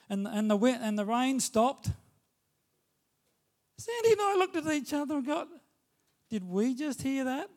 and, 0.10 0.28
and, 0.28 0.50
the, 0.50 0.56
wind, 0.56 0.80
and 0.82 0.98
the 0.98 1.06
rain 1.06 1.40
stopped. 1.40 1.90
Sandy 3.78 4.12
and 4.12 4.22
I 4.22 4.36
looked 4.36 4.56
at 4.56 4.68
each 4.68 4.94
other 4.94 5.16
and 5.16 5.26
got, 5.26 5.48
did 6.30 6.44
we 6.44 6.76
just 6.76 7.02
hear 7.02 7.24
that? 7.26 7.50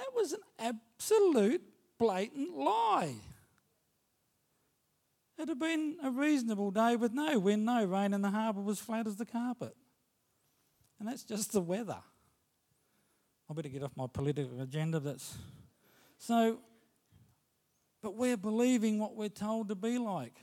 That 0.00 0.14
was 0.14 0.32
an 0.32 0.40
absolute 0.58 1.62
blatant 1.98 2.56
lie. 2.56 3.16
It 5.38 5.48
had 5.48 5.58
been 5.58 5.96
a 6.02 6.10
reasonable 6.10 6.70
day 6.70 6.96
with 6.96 7.12
no 7.12 7.38
wind, 7.38 7.66
no 7.66 7.84
rain, 7.84 8.14
and 8.14 8.24
the 8.24 8.30
harbour 8.30 8.62
was 8.62 8.80
flat 8.80 9.06
as 9.06 9.16
the 9.16 9.26
carpet. 9.26 9.76
And 10.98 11.06
that's 11.06 11.22
just 11.22 11.52
the 11.52 11.60
weather. 11.60 11.98
I 13.48 13.52
better 13.52 13.68
get 13.68 13.82
off 13.82 13.92
my 13.94 14.06
political 14.06 14.62
agenda. 14.62 15.00
That's 15.00 15.36
so. 16.16 16.60
But 18.02 18.16
we're 18.16 18.38
believing 18.38 18.98
what 18.98 19.16
we're 19.16 19.28
told 19.28 19.68
to 19.68 19.74
be 19.74 19.98
like. 19.98 20.34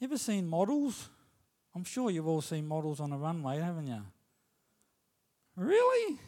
You 0.00 0.08
ever 0.08 0.18
seen 0.18 0.48
models? 0.48 1.08
I'm 1.76 1.84
sure 1.84 2.10
you've 2.10 2.26
all 2.26 2.42
seen 2.42 2.66
models 2.66 2.98
on 2.98 3.12
a 3.12 3.18
runway, 3.18 3.60
haven't 3.60 3.86
you? 3.86 4.02
Really? 5.54 6.18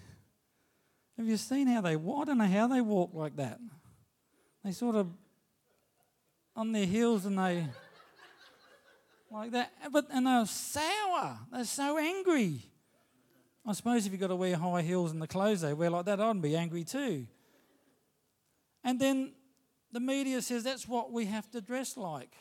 Have 1.19 1.27
you 1.27 1.37
seen 1.37 1.67
how 1.67 1.81
they 1.81 1.97
walk? 1.97 2.23
I 2.23 2.25
don't 2.27 2.39
know 2.39 2.45
how 2.45 2.69
they 2.69 2.81
walk 2.81 3.11
like 3.13 3.35
that. 3.37 3.59
They 4.65 4.71
sort 4.71 4.95
of 4.95 5.09
on 6.55 6.71
their 6.71 6.87
heels 6.87 7.27
and 7.27 7.37
they 7.37 7.67
like 9.31 9.51
that. 9.51 9.73
But 9.93 10.07
and 10.13 10.29
they're 10.29 10.47
sour. 10.47 11.39
They're 11.53 11.65
so 11.65 11.99
angry. 11.99 12.63
I 13.67 13.73
suppose 13.73 14.07
if 14.07 14.13
you've 14.13 14.21
got 14.21 14.29
to 14.29 14.37
wear 14.37 14.57
high 14.57 14.83
heels 14.83 15.11
and 15.11 15.21
the 15.21 15.27
clothes 15.27 15.63
they 15.63 15.75
wear 15.75 15.91
like 15.91 16.05
that, 16.05 16.21
I'd 16.21 16.41
be 16.41 16.57
angry 16.57 16.85
too. 16.85 17.27
And 18.85 19.01
then 19.01 19.33
the 19.93 20.01
media 20.01 20.41
says 20.41 20.63
that's 20.63 20.87
what 20.87 21.13
we 21.13 21.27
have 21.27 21.51
to 21.51 21.61
dress 21.61 21.97
like. 21.97 22.35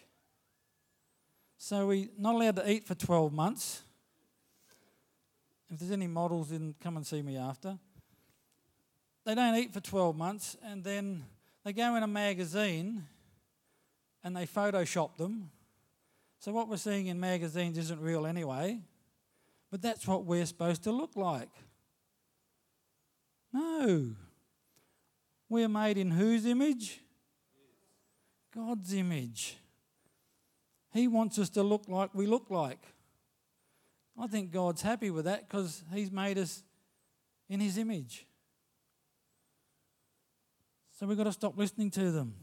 So 1.58 1.88
we're 1.88 2.10
not 2.18 2.36
allowed 2.36 2.58
to 2.58 2.72
eat 2.72 2.86
for 2.86 2.94
12 2.94 3.34
months. 3.34 3.82
If 5.72 5.80
there's 5.80 5.92
any 5.92 6.08
models, 6.08 6.52
then 6.52 6.76
come 6.80 6.96
and 6.96 7.06
see 7.06 7.24
me 7.24 7.38
after. 7.38 7.80
They 9.28 9.36
don't 9.36 9.56
eat 9.56 9.74
for 9.74 9.82
12 9.82 10.16
months, 10.16 10.56
and 10.64 10.86
then 10.86 11.26
they 11.66 11.74
go 11.74 11.98
in 11.98 12.04
a 12.04 12.08
magazine 12.08 13.04
and 14.24 14.34
they 14.34 14.46
Photoshop 14.46 15.18
them. 15.18 15.52
So 16.40 16.54
what 16.54 16.70
we're 16.70 16.78
seeing 16.78 17.08
in 17.08 17.20
magazines 17.20 17.78
isn't 17.78 18.00
real 18.00 18.26
anyway, 18.26 18.80
but 19.70 19.82
that's 19.82 20.08
what 20.08 20.24
we're 20.24 20.46
supposed 20.46 20.82
to 20.86 20.94
look 20.94 21.18
like. 21.18 21.50
No. 23.52 24.12
We're 25.50 25.68
made 25.68 25.98
in 25.98 26.12
whose 26.12 26.46
image? 26.46 27.02
God's 28.56 28.94
image. 28.94 29.58
He 30.94 31.10
wants 31.10 31.38
us 31.38 31.50
to 31.50 31.64
look 31.64 31.84
like 31.90 32.12
we 32.14 32.28
look 32.28 32.50
like. 32.50 32.80
I 34.18 34.28
think 34.28 34.52
God's 34.52 34.84
happy 34.84 35.10
with 35.10 35.26
that 35.26 35.50
because 35.50 35.84
He's 35.94 36.14
made 36.14 36.38
us 36.38 36.64
in 37.50 37.60
His 37.60 37.78
image. 37.78 38.26
So 40.98 41.06
we've 41.06 41.18
got 41.18 41.26
to 41.26 41.32
stop 41.32 41.56
listening 41.56 41.92
to 41.92 42.12
them. 42.12 42.34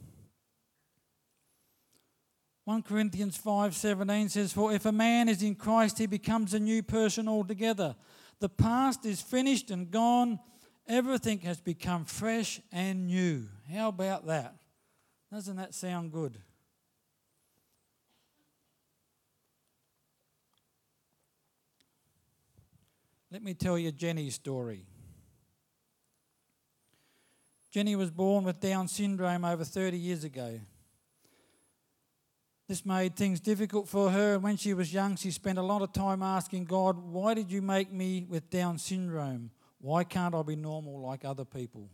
1 2.66 2.82
Corinthians 2.84 3.36
5:17 3.36 4.30
says 4.30 4.52
for 4.52 4.72
if 4.72 4.86
a 4.86 4.92
man 4.92 5.28
is 5.28 5.42
in 5.42 5.56
Christ 5.56 5.98
he 5.98 6.06
becomes 6.06 6.54
a 6.54 6.60
new 6.60 6.80
person 6.80 7.26
altogether. 7.26 7.96
The 8.38 8.48
past 8.48 9.04
is 9.04 9.20
finished 9.20 9.72
and 9.72 9.90
gone. 9.90 10.38
Everything 10.86 11.40
has 11.40 11.60
become 11.60 12.04
fresh 12.04 12.60
and 12.70 13.08
new. 13.08 13.48
How 13.72 13.88
about 13.88 14.26
that? 14.26 14.54
Doesn't 15.32 15.56
that 15.56 15.74
sound 15.74 16.12
good? 16.12 16.38
Let 23.32 23.42
me 23.42 23.54
tell 23.54 23.76
you 23.76 23.90
Jenny's 23.90 24.36
story. 24.36 24.86
Jenny 27.74 27.96
was 27.96 28.12
born 28.12 28.44
with 28.44 28.60
Down 28.60 28.86
syndrome 28.86 29.44
over 29.44 29.64
30 29.64 29.98
years 29.98 30.22
ago. 30.22 30.60
This 32.68 32.86
made 32.86 33.16
things 33.16 33.40
difficult 33.40 33.88
for 33.88 34.12
her, 34.12 34.34
and 34.34 34.44
when 34.44 34.56
she 34.56 34.74
was 34.74 34.94
young, 34.94 35.16
she 35.16 35.32
spent 35.32 35.58
a 35.58 35.62
lot 35.62 35.82
of 35.82 35.92
time 35.92 36.22
asking 36.22 36.66
God, 36.66 36.96
Why 36.96 37.34
did 37.34 37.50
you 37.50 37.60
make 37.60 37.90
me 37.92 38.26
with 38.28 38.48
Down 38.48 38.78
syndrome? 38.78 39.50
Why 39.80 40.04
can't 40.04 40.36
I 40.36 40.42
be 40.42 40.54
normal 40.54 41.00
like 41.00 41.24
other 41.24 41.44
people? 41.44 41.88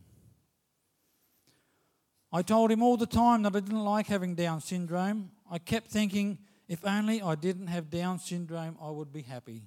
I 2.31 2.43
told 2.43 2.71
him 2.71 2.83
all 2.83 2.99
the 2.99 3.07
time 3.07 3.41
that 3.45 3.57
I 3.57 3.61
didn't 3.61 3.83
like 3.83 4.07
having 4.07 4.35
Down 4.35 4.61
syndrome. 4.61 5.31
I 5.51 5.57
kept 5.57 5.91
thinking, 5.91 6.41
if 6.69 6.85
only 6.85 7.23
I 7.23 7.37
didn't 7.37 7.69
have 7.69 7.89
Down 7.89 8.19
syndrome, 8.19 8.77
I 8.83 8.91
would 8.91 9.15
be 9.15 9.23
happy. 9.23 9.63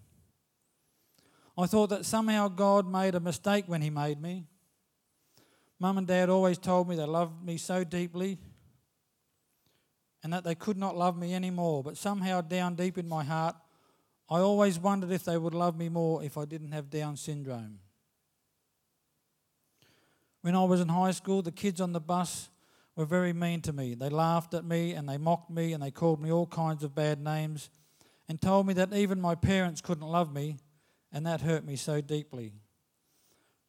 I 1.58 1.66
thought 1.66 1.90
that 1.90 2.06
somehow 2.06 2.50
God 2.50 2.88
made 2.88 3.16
a 3.16 3.20
mistake 3.20 3.64
when 3.66 3.82
He 3.82 3.90
made 3.90 4.22
me. 4.22 4.46
Mum 5.84 5.98
and 5.98 6.08
Dad 6.08 6.30
always 6.30 6.58
told 6.58 6.88
me 6.88 6.96
they 6.96 7.04
loved 7.04 7.44
me 7.44 7.58
so 7.58 7.84
deeply 7.84 8.38
and 10.24 10.32
that 10.32 10.46
they 10.46 10.56
could 10.56 10.78
not 10.78 10.96
love 10.96 11.18
me 11.18 11.36
anymore. 11.36 11.84
But 11.84 11.98
somehow, 11.98 12.40
down 12.40 12.76
deep 12.76 12.98
in 12.98 13.06
my 13.06 13.26
heart, 13.26 13.58
I 14.30 14.40
always 14.40 14.80
wondered 14.80 15.12
if 15.12 15.26
they 15.26 15.38
would 15.38 15.54
love 15.54 15.78
me 15.78 15.90
more 15.90 16.24
if 16.24 16.38
I 16.38 16.46
didn't 16.46 16.72
have 16.72 16.90
Down 16.90 17.18
syndrome. 17.18 17.80
When 20.40 20.56
I 20.56 20.64
was 20.64 20.80
in 20.80 20.88
high 20.88 21.12
school, 21.12 21.42
the 21.42 21.52
kids 21.52 21.82
on 21.82 21.92
the 21.92 22.00
bus 22.00 22.50
were 22.96 23.04
very 23.04 23.34
mean 23.34 23.60
to 23.64 23.74
me. 23.74 23.94
They 23.94 24.08
laughed 24.08 24.54
at 24.54 24.64
me 24.64 24.94
and 24.94 25.10
they 25.10 25.18
mocked 25.18 25.50
me 25.50 25.74
and 25.74 25.84
they 25.84 25.92
called 25.92 26.22
me 26.22 26.32
all 26.32 26.48
kinds 26.48 26.86
of 26.86 26.96
bad 26.96 27.20
names 27.20 27.70
and 28.30 28.42
told 28.42 28.68
me 28.68 28.74
that 28.76 28.94
even 28.94 29.20
my 29.20 29.36
parents 29.36 29.82
couldn't 29.82 30.08
love 30.08 30.34
me 30.34 30.60
and 31.12 31.26
that 31.28 31.42
hurt 31.42 31.66
me 31.66 31.76
so 31.76 32.00
deeply. 32.00 32.54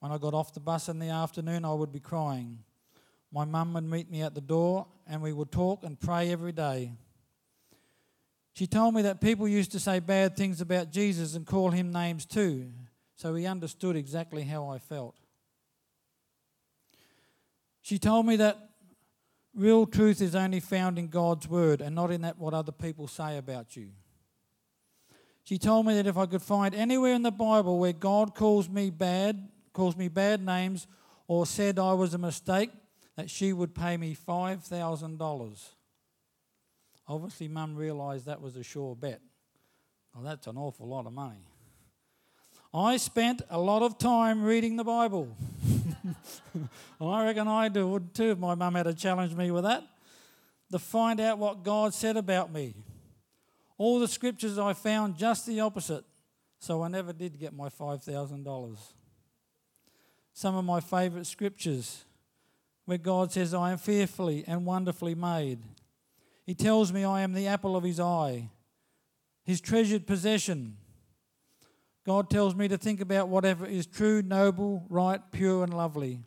When 0.05 0.13
I 0.13 0.19
got 0.19 0.35
off 0.35 0.53
the 0.53 0.61
bus 0.61 0.91
in 0.91 0.99
the 0.99 1.09
afternoon, 1.09 1.65
I 1.65 1.73
would 1.73 1.91
be 1.91 1.99
crying. 1.99 2.59
My 3.33 3.47
mum 3.47 3.73
would 3.73 3.85
meet 3.85 4.11
me 4.11 4.21
at 4.21 4.35
the 4.35 4.43
door, 4.43 4.87
and 5.07 5.23
we 5.23 5.33
would 5.33 5.51
talk 5.51 5.83
and 5.83 5.99
pray 5.99 6.31
every 6.31 6.53
day. 6.53 6.93
She 8.53 8.67
told 8.67 8.95
me 8.95 9.01
that 9.01 9.23
people 9.23 9.49
used 9.49 9.73
to 9.73 9.81
say 9.81 10.01
bad 10.01 10.37
things 10.37 10.61
about 10.61 10.93
Jesus 10.93 11.35
and 11.35 11.47
call 11.47 11.71
him 11.71 11.91
names 11.91 12.27
too, 12.27 12.67
so 13.17 13.35
he 13.35 13.47
understood 13.47 13.97
exactly 13.97 14.43
how 14.43 14.69
I 14.69 14.79
felt. 14.79 15.17
She 17.81 17.99
told 17.99 18.27
me 18.27 18.37
that 18.37 18.59
Real 19.55 19.87
truth 19.87 20.21
is 20.21 20.35
only 20.35 20.61
found 20.61 20.99
in 20.99 21.09
God's 21.09 21.49
word 21.49 21.81
and 21.81 21.95
not 21.95 22.11
in 22.11 22.21
that 22.21 22.39
what 22.39 22.53
other 22.53 22.73
people 22.73 23.09
say 23.09 23.39
about 23.39 23.75
you. 23.75 23.89
She 25.45 25.57
told 25.57 25.87
me 25.87 25.95
that 25.95 26.07
if 26.07 26.19
I 26.19 26.27
could 26.27 26.43
find 26.43 26.75
anywhere 26.75 27.15
in 27.15 27.23
the 27.23 27.31
Bible 27.31 27.79
where 27.79 27.95
God 27.95 28.35
calls 28.35 28.69
me 28.69 28.91
bad, 28.91 29.49
calls 29.75 29.97
me 29.97 30.09
bad 30.09 30.45
names, 30.45 30.87
or 31.29 31.45
said 31.45 31.79
I 31.79 31.93
was 31.93 32.15
a 32.15 32.19
mistake, 32.19 32.71
that 33.17 33.29
she 33.29 33.53
would 33.53 33.75
pay 33.75 33.99
me 33.99 34.17
$5,000. 34.17 35.69
Obviously, 37.07 37.49
Mum 37.49 37.77
realised 37.77 38.25
that 38.25 38.41
was 38.41 38.57
a 38.57 38.63
sure 38.63 38.97
bet. 38.97 39.21
Well, 40.15 40.25
that's 40.25 40.47
an 40.47 40.57
awful 40.57 40.87
lot 40.87 41.07
of 41.07 41.13
money. 41.13 41.45
I 42.73 42.97
spent 42.97 43.43
a 43.51 43.59
lot 43.59 43.83
of 43.83 43.99
time 43.99 44.43
reading 44.43 44.77
the 44.77 44.85
Bible. 44.85 45.37
I 47.01 47.25
reckon 47.25 47.47
I 47.47 47.69
would 47.69 48.15
too 48.15 48.33
if 48.33 48.39
my 48.39 48.55
mum 48.55 48.75
had 48.75 48.85
to 48.85 48.95
challenge 48.95 49.35
me 49.35 49.51
with 49.51 49.65
that. 49.65 49.85
To 50.73 50.79
find 50.81 51.21
out 51.21 51.39
what 51.39 51.63
God 51.63 51.95
said 51.95 52.17
about 52.17 52.53
me. 52.53 52.75
All 53.79 54.01
the 54.01 54.09
scriptures 54.09 54.59
I 54.59 54.73
found 54.73 55.17
just 55.17 55.47
the 55.47 55.61
opposite, 55.61 56.05
so 56.59 56.83
I 56.83 56.89
never 56.89 57.13
did 57.13 57.39
get 57.39 57.53
my 57.53 57.69
$5,000. 57.69 58.77
Some 60.37 60.57
of 60.57 60.65
my 60.65 60.81
favourite 60.81 61.27
scriptures 61.27 62.05
where 62.87 62.99
God 62.99 63.31
says, 63.31 63.55
I 63.55 63.71
am 63.71 63.79
fearfully 63.79 64.45
and 64.47 64.67
wonderfully 64.67 65.15
made. 65.15 65.61
He 66.45 66.55
tells 66.55 66.93
me 66.93 67.05
I 67.05 67.23
am 67.23 67.33
the 67.33 67.47
apple 67.47 67.77
of 67.77 67.85
his 67.85 68.01
eye, 68.01 68.51
his 69.45 69.61
treasured 69.61 70.09
possession. 70.09 70.77
God 72.05 72.29
tells 72.29 72.57
me 72.57 72.67
to 72.67 72.77
think 72.77 73.01
about 73.01 73.29
whatever 73.29 73.65
is 73.65 73.87
true, 73.87 74.23
noble, 74.23 74.85
right, 74.91 75.21
pure, 75.31 75.63
and 75.63 75.73
lovely. 75.73 76.21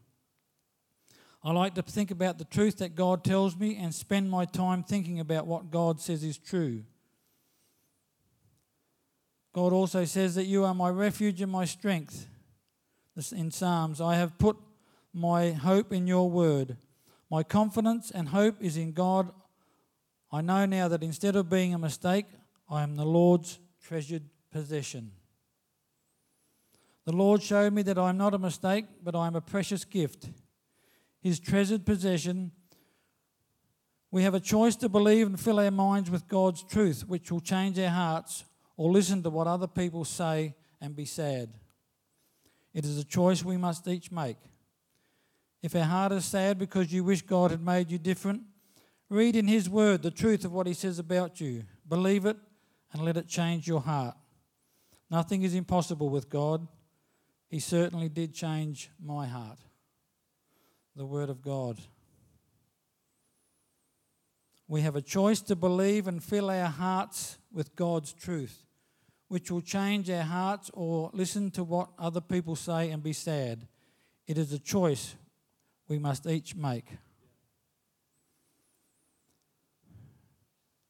I 1.43 1.51
like 1.51 1.75
to 1.75 1.81
think 1.81 2.09
about 2.09 2.37
the 2.37 2.45
truth 2.45 2.77
that 2.77 2.95
God 2.95 3.25
tells 3.25 3.57
me 3.57 3.75
and 3.75 3.93
spend 3.93 4.31
my 4.31 4.45
time 4.45 4.83
thinking 4.83 5.19
about 5.19 5.45
what 5.47 5.69
God 5.69 5.99
says 5.99 6.23
is 6.23 6.37
true. 6.37 6.83
God 9.53 9.73
also 9.73 10.05
says 10.05 10.35
that 10.35 10.45
you 10.45 10.63
are 10.63 10.73
my 10.73 10.89
refuge 10.89 11.41
and 11.41 11.51
my 11.51 11.65
strength. 11.65 12.27
In 13.31 13.49
Psalms, 13.49 13.99
I 13.99 14.13
have 14.15 14.37
put 14.37 14.57
my 15.11 15.51
hope 15.51 15.91
in 15.91 16.05
your 16.05 16.29
word. 16.29 16.77
My 17.31 17.41
confidence 17.41 18.11
and 18.11 18.29
hope 18.29 18.61
is 18.61 18.77
in 18.77 18.91
God. 18.91 19.31
I 20.31 20.41
know 20.41 20.67
now 20.67 20.87
that 20.87 21.01
instead 21.01 21.35
of 21.35 21.49
being 21.49 21.73
a 21.73 21.79
mistake, 21.79 22.27
I 22.69 22.83
am 22.83 22.95
the 22.95 23.05
Lord's 23.05 23.57
treasured 23.81 24.21
possession. 24.51 25.13
The 27.05 27.11
Lord 27.11 27.41
showed 27.41 27.73
me 27.73 27.81
that 27.83 27.97
I 27.97 28.09
am 28.09 28.17
not 28.17 28.35
a 28.35 28.37
mistake, 28.37 28.85
but 29.03 29.15
I 29.15 29.25
am 29.25 29.35
a 29.35 29.41
precious 29.41 29.83
gift, 29.83 30.29
His 31.19 31.39
treasured 31.39 31.87
possession. 31.87 32.51
We 34.11 34.21
have 34.21 34.35
a 34.35 34.39
choice 34.39 34.75
to 34.75 34.89
believe 34.89 35.25
and 35.25 35.39
fill 35.39 35.59
our 35.59 35.71
minds 35.71 36.11
with 36.11 36.27
God's 36.27 36.63
truth, 36.63 37.03
which 37.07 37.31
will 37.31 37.39
change 37.39 37.79
our 37.79 37.89
hearts, 37.89 38.43
or 38.75 38.91
listen 38.91 39.23
to 39.23 39.31
what 39.31 39.47
other 39.47 39.67
people 39.67 40.05
say 40.05 40.53
and 40.79 40.95
be 40.95 41.05
sad. 41.05 41.49
It 42.77 42.85
is 42.85 42.99
a 42.99 43.03
choice 43.03 43.43
we 43.43 43.57
must 43.57 43.87
each 43.87 44.11
make. 44.11 44.37
If 45.63 45.75
our 45.75 45.81
heart 45.81 46.11
is 46.11 46.25
sad 46.25 46.59
because 46.59 46.93
you 46.93 47.03
wish 47.03 47.23
God 47.23 47.49
had 47.49 47.65
made 47.65 47.89
you 47.89 47.97
different, 47.97 48.43
read 49.09 49.35
in 49.35 49.47
His 49.47 49.67
Word 49.67 50.03
the 50.03 50.11
truth 50.11 50.45
of 50.45 50.53
what 50.53 50.67
He 50.67 50.75
says 50.75 50.99
about 50.99 51.41
you. 51.41 51.63
Believe 51.89 52.27
it 52.27 52.37
and 52.93 53.03
let 53.03 53.17
it 53.17 53.27
change 53.27 53.67
your 53.67 53.81
heart. 53.81 54.15
Nothing 55.09 55.41
is 55.41 55.55
impossible 55.55 56.11
with 56.11 56.29
God. 56.29 56.67
He 57.47 57.59
certainly 57.59 58.09
did 58.09 58.35
change 58.35 58.91
my 59.03 59.25
heart. 59.25 59.57
The 60.95 61.07
Word 61.07 61.31
of 61.31 61.41
God. 61.41 61.79
We 64.67 64.81
have 64.81 64.95
a 64.95 65.01
choice 65.01 65.41
to 65.41 65.55
believe 65.55 66.07
and 66.07 66.23
fill 66.23 66.51
our 66.51 66.67
hearts 66.67 67.39
with 67.51 67.75
God's 67.75 68.13
truth, 68.13 68.66
which 69.27 69.51
will 69.51 69.61
change 69.61 70.09
our 70.09 70.23
hearts 70.23 70.71
or 70.73 71.09
listen 71.13 71.51
to 71.51 71.63
what 71.63 71.89
other 71.99 72.21
people 72.21 72.55
say 72.55 72.89
and 72.89 73.03
be 73.03 73.13
sad. 73.13 73.67
It 74.25 74.37
is 74.37 74.53
a 74.53 74.59
choice 74.59 75.15
we 75.87 75.99
must 75.99 76.25
each 76.25 76.55
make. 76.55 76.85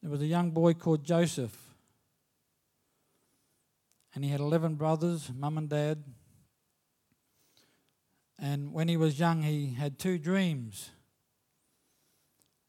There 0.02 0.10
was 0.10 0.22
a 0.22 0.26
young 0.26 0.52
boy 0.52 0.74
called 0.74 1.04
Joseph, 1.04 1.56
and 4.14 4.24
he 4.24 4.30
had 4.30 4.40
11 4.40 4.76
brothers, 4.76 5.30
mum 5.34 5.58
and 5.58 5.68
dad. 5.68 6.02
And 8.38 8.72
when 8.72 8.86
he 8.88 8.96
was 8.96 9.18
young, 9.18 9.42
he 9.42 9.74
had 9.74 9.98
two 9.98 10.18
dreams. 10.18 10.90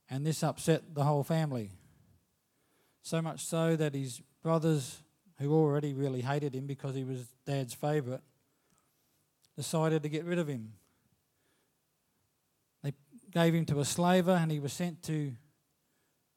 And 0.09 0.25
this 0.25 0.43
upset 0.43 0.95
the 0.95 1.03
whole 1.03 1.23
family. 1.23 1.69
So 3.03 3.21
much 3.21 3.45
so 3.45 3.75
that 3.75 3.93
his 3.93 4.21
brothers, 4.41 5.03
who 5.39 5.53
already 5.53 5.93
really 5.93 6.21
hated 6.21 6.53
him 6.53 6.67
because 6.67 6.95
he 6.95 7.03
was 7.03 7.25
dad's 7.45 7.73
favourite, 7.73 8.21
decided 9.55 10.03
to 10.03 10.09
get 10.09 10.25
rid 10.25 10.37
of 10.37 10.47
him. 10.47 10.73
They 12.83 12.93
gave 13.31 13.53
him 13.53 13.65
to 13.65 13.79
a 13.79 13.85
slaver 13.85 14.31
and 14.31 14.51
he 14.51 14.59
was 14.59 14.73
sent 14.73 15.01
to 15.03 15.31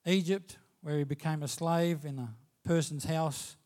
Egypt 0.07 0.57
where 0.83 0.99
he 0.99 1.05
became 1.05 1.43
a 1.43 1.49
slave 1.49 2.05
in 2.05 2.19
a 2.19 2.29
person's 2.65 3.05
house. 3.05 3.57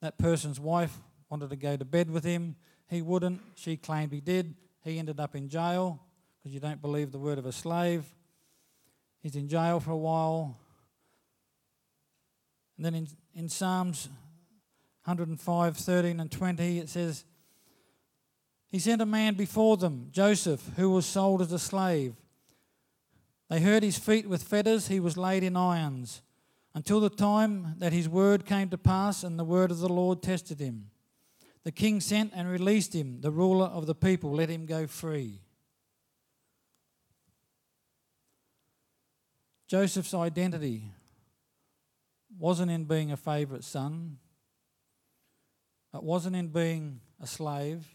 That 0.00 0.18
person's 0.18 0.60
wife 0.60 0.96
wanted 1.30 1.50
to 1.50 1.56
go 1.56 1.76
to 1.76 1.84
bed 1.84 2.10
with 2.10 2.24
him. 2.24 2.56
He 2.88 3.02
wouldn't. 3.02 3.40
She 3.54 3.76
claimed 3.76 4.12
he 4.12 4.20
did. 4.20 4.54
He 4.82 4.98
ended 4.98 5.18
up 5.18 5.34
in 5.34 5.48
jail 5.48 6.00
because 6.36 6.52
you 6.52 6.60
don't 6.60 6.82
believe 6.82 7.12
the 7.12 7.18
word 7.18 7.38
of 7.38 7.46
a 7.46 7.52
slave. 7.52 8.04
He's 9.22 9.36
in 9.36 9.48
jail 9.48 9.80
for 9.80 9.92
a 9.92 9.96
while. 9.96 10.56
And 12.76 12.84
then 12.84 12.94
in, 12.94 13.08
in 13.34 13.48
Psalms 13.48 14.08
105, 15.04 15.76
13 15.76 16.20
and 16.20 16.30
20, 16.30 16.78
it 16.78 16.88
says, 16.88 17.24
He 18.68 18.78
sent 18.78 19.02
a 19.02 19.06
man 19.06 19.34
before 19.34 19.76
them, 19.76 20.08
Joseph, 20.10 20.70
who 20.76 20.90
was 20.90 21.04
sold 21.04 21.42
as 21.42 21.52
a 21.52 21.58
slave. 21.58 22.14
They 23.50 23.60
hurt 23.60 23.82
his 23.82 23.98
feet 23.98 24.28
with 24.28 24.42
fetters, 24.42 24.88
he 24.88 25.00
was 25.00 25.16
laid 25.16 25.42
in 25.42 25.56
irons, 25.56 26.22
until 26.74 27.00
the 27.00 27.10
time 27.10 27.74
that 27.78 27.92
his 27.92 28.08
word 28.08 28.46
came 28.46 28.70
to 28.70 28.78
pass 28.78 29.22
and 29.22 29.38
the 29.38 29.44
word 29.44 29.70
of 29.70 29.78
the 29.78 29.88
Lord 29.88 30.22
tested 30.22 30.58
him. 30.58 30.90
The 31.64 31.72
king 31.72 32.00
sent 32.00 32.32
and 32.34 32.50
released 32.50 32.94
him. 32.94 33.20
The 33.20 33.30
ruler 33.30 33.66
of 33.66 33.86
the 33.86 33.94
people 33.94 34.34
let 34.34 34.50
him 34.50 34.66
go 34.66 34.86
free. 34.86 35.40
Joseph's 39.66 40.14
identity 40.14 40.92
wasn't 42.38 42.70
in 42.70 42.84
being 42.84 43.12
a 43.12 43.16
favourite 43.16 43.64
son, 43.64 44.18
it 45.94 46.02
wasn't 46.02 46.36
in 46.36 46.48
being 46.48 47.00
a 47.20 47.26
slave. 47.26 47.86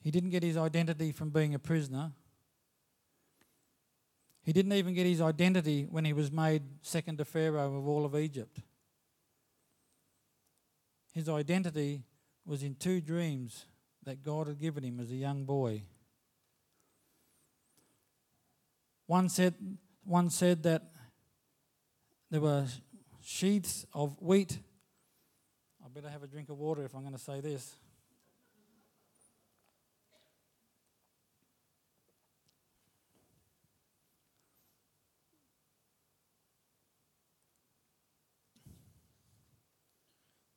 He 0.00 0.10
didn't 0.10 0.30
get 0.30 0.42
his 0.42 0.56
identity 0.56 1.12
from 1.12 1.30
being 1.30 1.54
a 1.54 1.58
prisoner. 1.58 2.12
He 4.42 4.52
didn't 4.52 4.72
even 4.72 4.94
get 4.94 5.06
his 5.06 5.20
identity 5.20 5.86
when 5.88 6.04
he 6.04 6.12
was 6.12 6.32
made 6.32 6.62
second 6.82 7.18
to 7.18 7.24
Pharaoh 7.24 7.76
of 7.76 7.86
all 7.86 8.04
of 8.04 8.16
Egypt. 8.16 8.58
His 11.12 11.28
identity 11.28 12.02
was 12.44 12.62
in 12.64 12.74
two 12.74 13.00
dreams 13.00 13.66
that 14.04 14.24
God 14.24 14.48
had 14.48 14.58
given 14.58 14.82
him 14.82 14.98
as 14.98 15.10
a 15.12 15.16
young 15.16 15.44
boy. 15.44 15.82
One 19.06 19.28
said, 19.28 19.54
one 20.04 20.30
said 20.30 20.62
that 20.64 20.82
there 22.30 22.40
were 22.40 22.66
sheaths 23.22 23.86
of 23.92 24.16
wheat. 24.20 24.58
I 25.92 26.00
better 26.00 26.08
have 26.10 26.22
a 26.22 26.26
drink 26.26 26.48
of 26.48 26.58
water 26.58 26.84
if 26.84 26.94
I'm 26.94 27.02
going 27.02 27.12
to 27.12 27.18
say 27.18 27.40
this. 27.40 27.74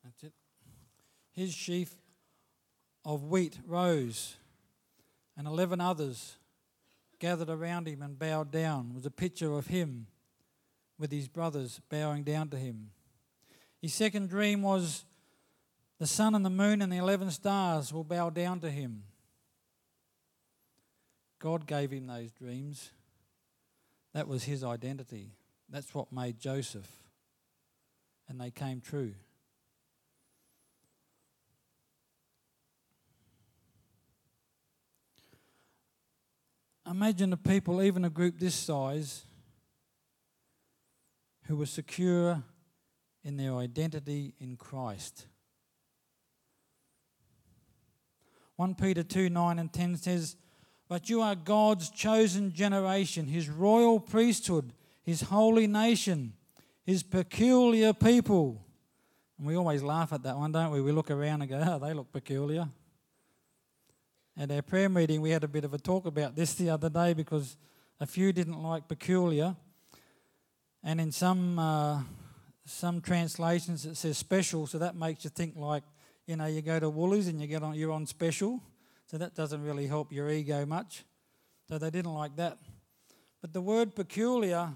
That's 0.06 0.24
it. 0.24 0.32
His 1.34 1.54
sheaf 1.54 1.94
of 3.04 3.26
wheat 3.26 3.60
rose, 3.68 4.38
and 5.36 5.48
eleven 5.48 5.82
others 5.82 6.38
gathered 7.20 7.50
around 7.50 7.90
him 7.90 8.02
and 8.02 8.18
bowed 8.18 8.52
down. 8.52 8.94
Was 8.94 9.06
a 9.06 9.12
picture 9.12 9.52
of 9.52 9.68
him 9.68 10.08
with 10.98 11.12
his 11.12 11.28
brothers 11.28 11.82
bowing 11.90 12.24
down 12.24 12.48
to 12.52 12.58
him. 12.58 12.92
His 13.82 13.94
second 13.94 14.30
dream 14.30 14.62
was 14.62 15.04
the 16.00 16.08
sun 16.08 16.36
and 16.36 16.46
the 16.46 16.50
moon 16.50 16.82
and 16.82 16.92
the 16.92 16.98
eleven 16.98 17.32
stars 17.32 17.94
will 17.94 18.04
bow 18.04 18.30
down 18.30 18.60
to 18.62 18.70
him. 18.70 19.04
God 21.40 21.66
gave 21.68 21.92
him 21.92 22.08
those 22.08 22.32
dreams. 22.32 22.92
That 24.14 24.28
was 24.28 24.44
his 24.44 24.64
identity. 24.64 25.32
That's 25.70 25.94
what 25.94 26.12
made 26.12 26.40
Joseph. 26.40 26.90
And 28.28 28.40
they 28.40 28.52
came 28.52 28.82
true. 28.82 29.14
imagine 36.90 37.34
a 37.34 37.38
people, 37.38 37.82
even 37.82 38.06
a 38.06 38.10
group 38.10 38.40
this 38.40 38.56
size, 38.56 39.26
who 41.48 41.56
were 41.56 41.66
secure 41.66 42.44
in 43.24 43.38
their 43.38 43.56
identity 43.56 44.34
in 44.40 44.56
Christ. 44.56 45.26
1 48.58 48.76
Peter 48.76 49.04
2 49.04 49.30
9 49.30 49.60
and 49.60 49.72
10 49.72 49.98
says, 49.98 50.36
But 50.88 51.10
you 51.10 51.22
are 51.22 51.36
God's 51.36 51.90
chosen 51.90 52.54
generation, 52.54 53.28
his 53.28 53.50
royal 53.50 54.00
priesthood, 54.00 54.74
his 55.04 55.22
holy 55.22 55.68
nation, 55.68 56.34
his 56.86 57.04
peculiar 57.04 57.94
people. 57.94 58.62
And 59.38 59.48
we 59.48 59.56
always 59.56 59.84
laugh 59.84 60.14
at 60.14 60.24
that 60.24 60.38
one, 60.38 60.52
don't 60.52 60.72
we? 60.72 60.82
We 60.82 60.92
look 60.92 61.12
around 61.12 61.42
and 61.42 61.50
go, 61.50 61.62
Oh, 61.66 61.80
they 61.80 61.94
look 61.94 62.12
peculiar. 62.12 62.70
At 64.38 64.52
our 64.52 64.62
prayer 64.62 64.90
meeting, 64.90 65.22
we 65.22 65.30
had 65.30 65.44
a 65.44 65.48
bit 65.48 65.64
of 65.64 65.74
a 65.74 65.78
talk 65.78 66.06
about 66.06 66.36
this 66.36 66.54
the 66.56 66.70
other 66.70 66.90
day 66.90 67.14
because 67.14 67.56
a 68.00 68.06
few 68.06 68.34
didn't 68.34 68.62
like 68.62 68.88
peculiar. 68.88 69.56
And 70.84 71.00
in 71.00 71.12
some, 71.12 71.58
uh, 71.58 72.02
some 72.66 73.00
translations, 73.00 73.86
it 73.86 73.96
says 73.96 74.18
special, 74.18 74.68
so 74.68 74.78
that 74.78 74.96
makes 74.96 75.24
you 75.24 75.30
think 75.30 75.56
like 75.56 75.84
you 76.28 76.36
know, 76.36 76.46
you 76.46 76.62
go 76.62 76.80
to 76.80 76.90
Woolies 76.90 77.28
and 77.28 77.40
you 77.40 77.48
get 77.48 77.64
on, 77.64 77.76
you're 77.76 77.92
on 77.92 78.06
special, 78.06 78.62
so 79.06 79.18
that 79.18 79.36
doesn't 79.36 79.64
really 79.64 79.88
help 79.88 80.12
your 80.12 80.30
ego 80.30 80.66
much. 80.66 81.06
So 81.70 81.78
they 81.78 81.90
didn't 81.90 82.14
like 82.14 82.36
that. 82.38 82.58
But 83.42 83.54
the 83.54 83.62
word 83.62 83.96
peculiar, 83.96 84.70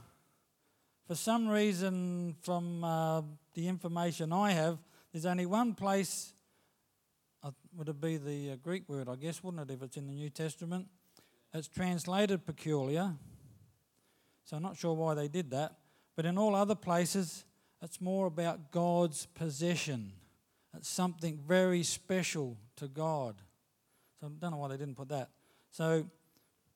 for 1.08 1.16
some 1.16 1.48
reason, 1.48 2.36
from 2.42 2.84
uh, 2.84 3.22
the 3.54 3.68
information 3.68 4.32
I 4.32 4.52
have, 4.52 4.78
there's 5.12 5.26
only 5.26 5.48
one 5.48 5.74
place. 5.74 6.34
Uh, 7.44 7.52
would 7.76 7.90
it 7.90 8.00
be 8.00 8.18
the 8.18 8.52
uh, 8.52 8.56
Greek 8.64 8.88
word, 8.88 9.10
I 9.10 9.16
guess, 9.16 9.44
wouldn't 9.44 9.70
it, 9.70 9.74
if 9.74 9.82
it's 9.82 9.98
in 9.98 10.06
the 10.06 10.14
New 10.14 10.30
Testament? 10.30 10.88
It's 11.54 11.68
translated 11.68 12.46
peculiar. 12.46 13.14
So 14.46 14.58
I'm 14.58 14.64
not 14.64 14.78
sure 14.78 14.94
why 14.94 15.16
they 15.16 15.28
did 15.28 15.50
that. 15.52 15.76
But 16.16 16.26
in 16.26 16.38
all 16.38 16.54
other 16.54 16.76
places, 16.76 17.46
it's 17.82 18.00
more 18.02 18.28
about 18.28 18.72
God's 18.72 19.26
possession. 19.28 20.12
It's 20.78 20.90
something 20.90 21.40
very 21.48 21.84
special 21.84 22.58
to 22.78 22.88
God. 22.88 23.36
So 24.20 24.28
I 24.28 24.30
don't 24.40 24.52
know 24.52 24.58
why 24.58 24.70
they 24.70 24.78
didn't 24.78 24.96
put 24.96 25.10
that. 25.10 25.30
So 25.72 26.06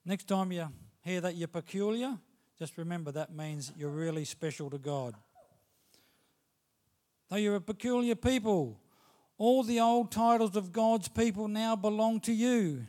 next 0.05 0.27
time 0.27 0.51
you 0.51 0.67
hear 1.01 1.21
that 1.21 1.35
you're 1.35 1.47
peculiar, 1.47 2.17
just 2.57 2.77
remember 2.77 3.11
that 3.11 3.35
means 3.35 3.71
you're 3.77 3.89
really 3.89 4.25
special 4.25 4.69
to 4.69 4.77
God. 4.77 5.15
Though 7.29 7.37
you're 7.37 7.55
a 7.55 7.61
peculiar 7.61 8.15
people, 8.15 8.79
all 9.37 9.63
the 9.63 9.79
old 9.79 10.11
titles 10.11 10.55
of 10.55 10.71
God's 10.71 11.07
people 11.07 11.47
now 11.47 11.75
belong 11.75 12.19
to 12.21 12.33
you. 12.33 12.85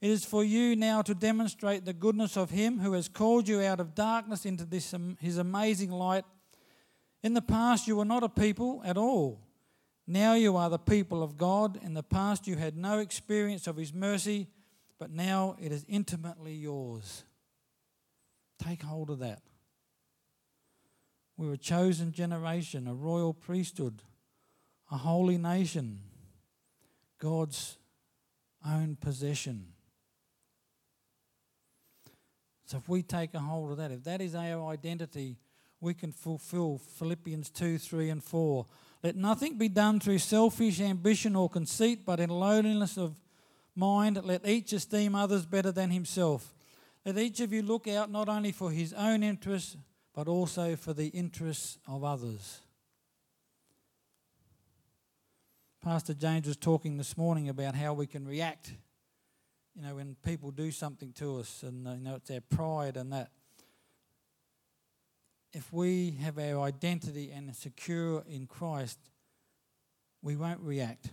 It 0.00 0.10
is 0.10 0.24
for 0.24 0.44
you 0.44 0.76
now 0.76 1.02
to 1.02 1.14
demonstrate 1.14 1.84
the 1.84 1.92
goodness 1.92 2.36
of 2.36 2.50
Him 2.50 2.78
who 2.78 2.92
has 2.92 3.08
called 3.08 3.48
you 3.48 3.60
out 3.62 3.80
of 3.80 3.94
darkness 3.94 4.46
into 4.46 4.64
this, 4.64 4.94
His 5.20 5.38
amazing 5.38 5.90
light. 5.90 6.24
In 7.22 7.34
the 7.34 7.42
past, 7.42 7.88
you 7.88 7.96
were 7.96 8.04
not 8.04 8.22
a 8.22 8.28
people 8.28 8.80
at 8.84 8.96
all 8.96 9.40
now 10.08 10.32
you 10.32 10.56
are 10.56 10.70
the 10.70 10.78
people 10.78 11.22
of 11.22 11.36
God. 11.36 11.78
In 11.82 11.92
the 11.92 12.02
past, 12.02 12.46
you 12.46 12.56
had 12.56 12.78
no 12.78 12.98
experience 12.98 13.66
of 13.66 13.76
His 13.76 13.92
mercy, 13.92 14.48
but 14.98 15.10
now 15.10 15.54
it 15.60 15.70
is 15.70 15.84
intimately 15.86 16.54
yours. 16.54 17.24
Take 18.58 18.82
hold 18.82 19.10
of 19.10 19.18
that. 19.18 19.42
We're 21.36 21.52
a 21.52 21.58
chosen 21.58 22.12
generation, 22.12 22.88
a 22.88 22.94
royal 22.94 23.34
priesthood, 23.34 24.02
a 24.90 24.96
holy 24.96 25.36
nation, 25.36 26.00
God's 27.18 27.76
own 28.66 28.96
possession. 28.98 29.66
So 32.64 32.78
if 32.78 32.88
we 32.88 33.02
take 33.02 33.34
a 33.34 33.40
hold 33.40 33.72
of 33.72 33.76
that, 33.76 33.92
if 33.92 34.04
that 34.04 34.22
is 34.22 34.34
our 34.34 34.72
identity, 34.72 35.36
we 35.80 35.92
can 35.92 36.12
fulfill 36.12 36.78
Philippians 36.78 37.50
2, 37.50 37.76
3, 37.76 38.08
and 38.08 38.24
4 38.24 38.66
let 39.02 39.16
nothing 39.16 39.58
be 39.58 39.68
done 39.68 40.00
through 40.00 40.18
selfish 40.18 40.80
ambition 40.80 41.36
or 41.36 41.48
conceit, 41.48 42.04
but 42.04 42.18
in 42.18 42.30
lowliness 42.30 42.96
of 42.96 43.14
mind, 43.74 44.20
let 44.24 44.46
each 44.46 44.72
esteem 44.72 45.14
others 45.14 45.46
better 45.46 45.70
than 45.70 45.90
himself. 45.90 46.52
Let 47.06 47.16
each 47.16 47.40
of 47.40 47.52
you 47.52 47.62
look 47.62 47.86
out 47.86 48.10
not 48.10 48.28
only 48.28 48.50
for 48.50 48.70
his 48.70 48.92
own 48.92 49.22
interests, 49.22 49.76
but 50.14 50.26
also 50.26 50.74
for 50.74 50.92
the 50.92 51.06
interests 51.08 51.78
of 51.86 52.02
others. 52.02 52.60
Pastor 55.80 56.12
James 56.12 56.48
was 56.48 56.56
talking 56.56 56.98
this 56.98 57.16
morning 57.16 57.48
about 57.48 57.76
how 57.76 57.92
we 57.92 58.08
can 58.08 58.26
react, 58.26 58.74
you 59.76 59.82
know, 59.82 59.94
when 59.94 60.16
people 60.24 60.50
do 60.50 60.72
something 60.72 61.12
to 61.12 61.38
us, 61.38 61.62
and 61.62 61.86
uh, 61.86 61.92
you 61.92 62.00
know, 62.00 62.16
it's 62.16 62.32
our 62.32 62.40
pride 62.40 62.96
and 62.96 63.12
that 63.12 63.30
if 65.52 65.72
we 65.72 66.12
have 66.22 66.38
our 66.38 66.60
identity 66.60 67.32
and 67.34 67.54
secure 67.54 68.22
in 68.28 68.46
Christ, 68.46 68.98
we 70.22 70.36
won't 70.36 70.60
react 70.60 71.10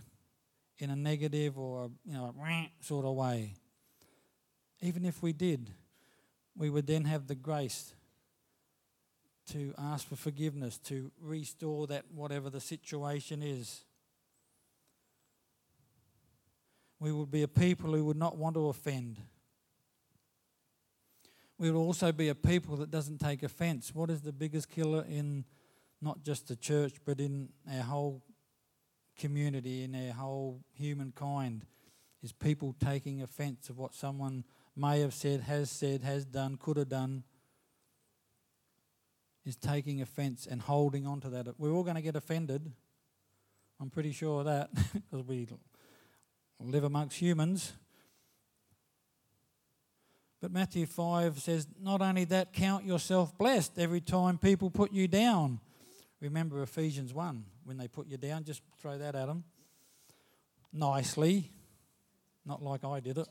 in 0.78 0.90
a 0.90 0.96
negative 0.96 1.58
or 1.58 1.90
you 2.04 2.14
know 2.14 2.34
sort 2.80 3.04
of 3.04 3.14
way. 3.14 3.54
Even 4.82 5.04
if 5.04 5.22
we 5.22 5.32
did, 5.32 5.70
we 6.56 6.68
would 6.68 6.86
then 6.86 7.04
have 7.04 7.26
the 7.26 7.34
grace 7.34 7.94
to 9.52 9.72
ask 9.78 10.06
for 10.08 10.16
forgiveness, 10.16 10.76
to 10.78 11.10
restore 11.20 11.86
that 11.86 12.04
whatever 12.12 12.50
the 12.50 12.60
situation 12.60 13.42
is. 13.42 13.84
We 16.98 17.12
would 17.12 17.30
be 17.30 17.42
a 17.42 17.48
people 17.48 17.92
who 17.92 18.04
would 18.06 18.16
not 18.16 18.36
want 18.36 18.54
to 18.56 18.68
offend 18.68 19.18
we 21.58 21.70
will 21.70 21.82
also 21.82 22.12
be 22.12 22.28
a 22.28 22.34
people 22.34 22.76
that 22.76 22.90
doesn't 22.90 23.18
take 23.18 23.42
offense. 23.42 23.94
What 23.94 24.10
is 24.10 24.20
the 24.20 24.32
biggest 24.32 24.70
killer 24.70 25.04
in 25.08 25.44
not 26.02 26.22
just 26.22 26.48
the 26.48 26.56
church, 26.56 26.96
but 27.04 27.20
in 27.20 27.48
our 27.72 27.82
whole 27.82 28.22
community, 29.18 29.82
in 29.82 29.94
our 29.94 30.12
whole 30.12 30.60
humankind? 30.74 31.64
Is 32.22 32.32
people 32.32 32.74
taking 32.84 33.22
offense 33.22 33.70
of 33.70 33.78
what 33.78 33.94
someone 33.94 34.44
may 34.74 35.00
have 35.00 35.14
said, 35.14 35.40
has 35.42 35.70
said, 35.70 36.02
has 36.02 36.24
done, 36.24 36.56
could 36.56 36.76
have 36.76 36.88
done. 36.88 37.24
Is 39.44 39.56
taking 39.56 40.02
offense 40.02 40.46
and 40.46 40.60
holding 40.60 41.06
on 41.06 41.20
to 41.20 41.30
that. 41.30 41.58
We're 41.58 41.70
all 41.70 41.84
going 41.84 41.96
to 41.96 42.02
get 42.02 42.16
offended. 42.16 42.72
I'm 43.80 43.90
pretty 43.90 44.12
sure 44.12 44.40
of 44.40 44.46
that 44.46 44.70
because 44.92 45.24
we 45.24 45.48
live 46.60 46.84
amongst 46.84 47.18
humans. 47.18 47.72
But 50.40 50.52
Matthew 50.52 50.86
5 50.86 51.38
says, 51.40 51.66
not 51.80 52.02
only 52.02 52.24
that, 52.24 52.52
count 52.52 52.84
yourself 52.84 53.36
blessed 53.38 53.78
every 53.78 54.00
time 54.00 54.38
people 54.38 54.70
put 54.70 54.92
you 54.92 55.08
down. 55.08 55.60
Remember 56.20 56.62
Ephesians 56.62 57.14
1, 57.14 57.44
when 57.64 57.76
they 57.76 57.88
put 57.88 58.06
you 58.06 58.16
down, 58.16 58.44
just 58.44 58.62
throw 58.78 58.98
that 58.98 59.14
at 59.14 59.26
them 59.26 59.44
nicely, 60.72 61.50
not 62.44 62.62
like 62.62 62.84
I 62.84 63.00
did 63.00 63.18
it. 63.18 63.28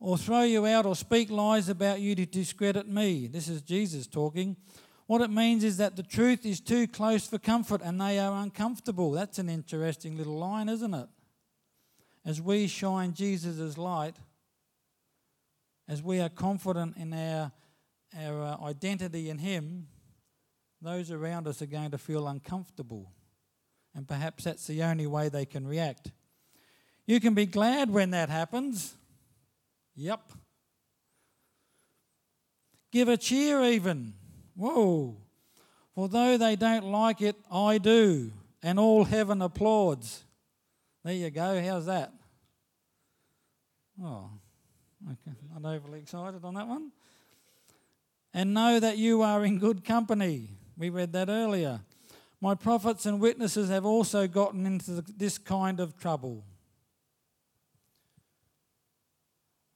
Or 0.00 0.18
throw 0.18 0.42
you 0.42 0.66
out 0.66 0.86
or 0.86 0.94
speak 0.94 1.30
lies 1.30 1.68
about 1.68 2.00
you 2.00 2.14
to 2.14 2.26
discredit 2.26 2.88
me. 2.88 3.26
This 3.26 3.48
is 3.48 3.62
Jesus 3.62 4.06
talking. 4.06 4.56
What 5.06 5.20
it 5.20 5.30
means 5.30 5.64
is 5.64 5.76
that 5.78 5.96
the 5.96 6.02
truth 6.02 6.46
is 6.46 6.60
too 6.60 6.86
close 6.86 7.26
for 7.26 7.38
comfort 7.38 7.80
and 7.82 8.00
they 8.00 8.18
are 8.18 8.42
uncomfortable. 8.42 9.12
That's 9.12 9.38
an 9.38 9.48
interesting 9.48 10.16
little 10.16 10.38
line, 10.38 10.68
isn't 10.68 10.94
it? 10.94 11.08
As 12.24 12.40
we 12.40 12.66
shine 12.66 13.12
Jesus' 13.12 13.76
light, 13.76 14.16
as 15.88 16.02
we 16.02 16.20
are 16.20 16.28
confident 16.28 16.96
in 16.96 17.12
our, 17.12 17.52
our 18.18 18.42
uh, 18.42 18.64
identity 18.64 19.28
in 19.30 19.38
Him, 19.38 19.88
those 20.80 21.10
around 21.10 21.46
us 21.46 21.62
are 21.62 21.66
going 21.66 21.90
to 21.90 21.98
feel 21.98 22.26
uncomfortable. 22.26 23.12
And 23.94 24.08
perhaps 24.08 24.44
that's 24.44 24.66
the 24.66 24.82
only 24.82 25.06
way 25.06 25.28
they 25.28 25.46
can 25.46 25.66
react. 25.66 26.10
You 27.06 27.20
can 27.20 27.34
be 27.34 27.46
glad 27.46 27.90
when 27.90 28.10
that 28.10 28.28
happens. 28.28 28.94
Yep. 29.94 30.20
Give 32.90 33.08
a 33.08 33.16
cheer, 33.16 33.62
even. 33.62 34.14
Whoa. 34.56 35.16
For 35.94 36.08
though 36.08 36.36
they 36.36 36.56
don't 36.56 36.86
like 36.86 37.20
it, 37.20 37.36
I 37.50 37.78
do. 37.78 38.32
And 38.62 38.78
all 38.78 39.04
heaven 39.04 39.42
applauds. 39.42 40.24
There 41.04 41.14
you 41.14 41.30
go. 41.30 41.62
How's 41.62 41.86
that? 41.86 42.12
Oh, 44.02 44.30
Okay, 45.10 45.36
not 45.58 45.74
overly 45.74 45.98
excited 45.98 46.44
on 46.44 46.54
that 46.54 46.66
one. 46.66 46.90
And 48.32 48.54
know 48.54 48.80
that 48.80 48.98
you 48.98 49.22
are 49.22 49.44
in 49.44 49.58
good 49.58 49.84
company. 49.84 50.48
We 50.76 50.90
read 50.90 51.12
that 51.12 51.28
earlier. 51.28 51.80
My 52.40 52.54
prophets 52.54 53.06
and 53.06 53.20
witnesses 53.20 53.68
have 53.68 53.84
also 53.84 54.26
gotten 54.26 54.66
into 54.66 55.02
this 55.16 55.38
kind 55.38 55.80
of 55.80 55.96
trouble. 55.96 56.44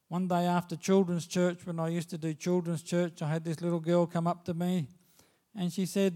One 0.08 0.26
day 0.26 0.46
after 0.46 0.74
children's 0.74 1.26
church, 1.26 1.60
when 1.64 1.78
I 1.78 1.88
used 1.88 2.10
to 2.10 2.18
do 2.18 2.32
children's 2.32 2.82
church, 2.82 3.20
I 3.20 3.28
had 3.28 3.44
this 3.44 3.60
little 3.60 3.80
girl 3.80 4.06
come 4.06 4.26
up 4.26 4.44
to 4.46 4.54
me 4.54 4.88
and 5.54 5.72
she 5.72 5.86
said, 5.86 6.14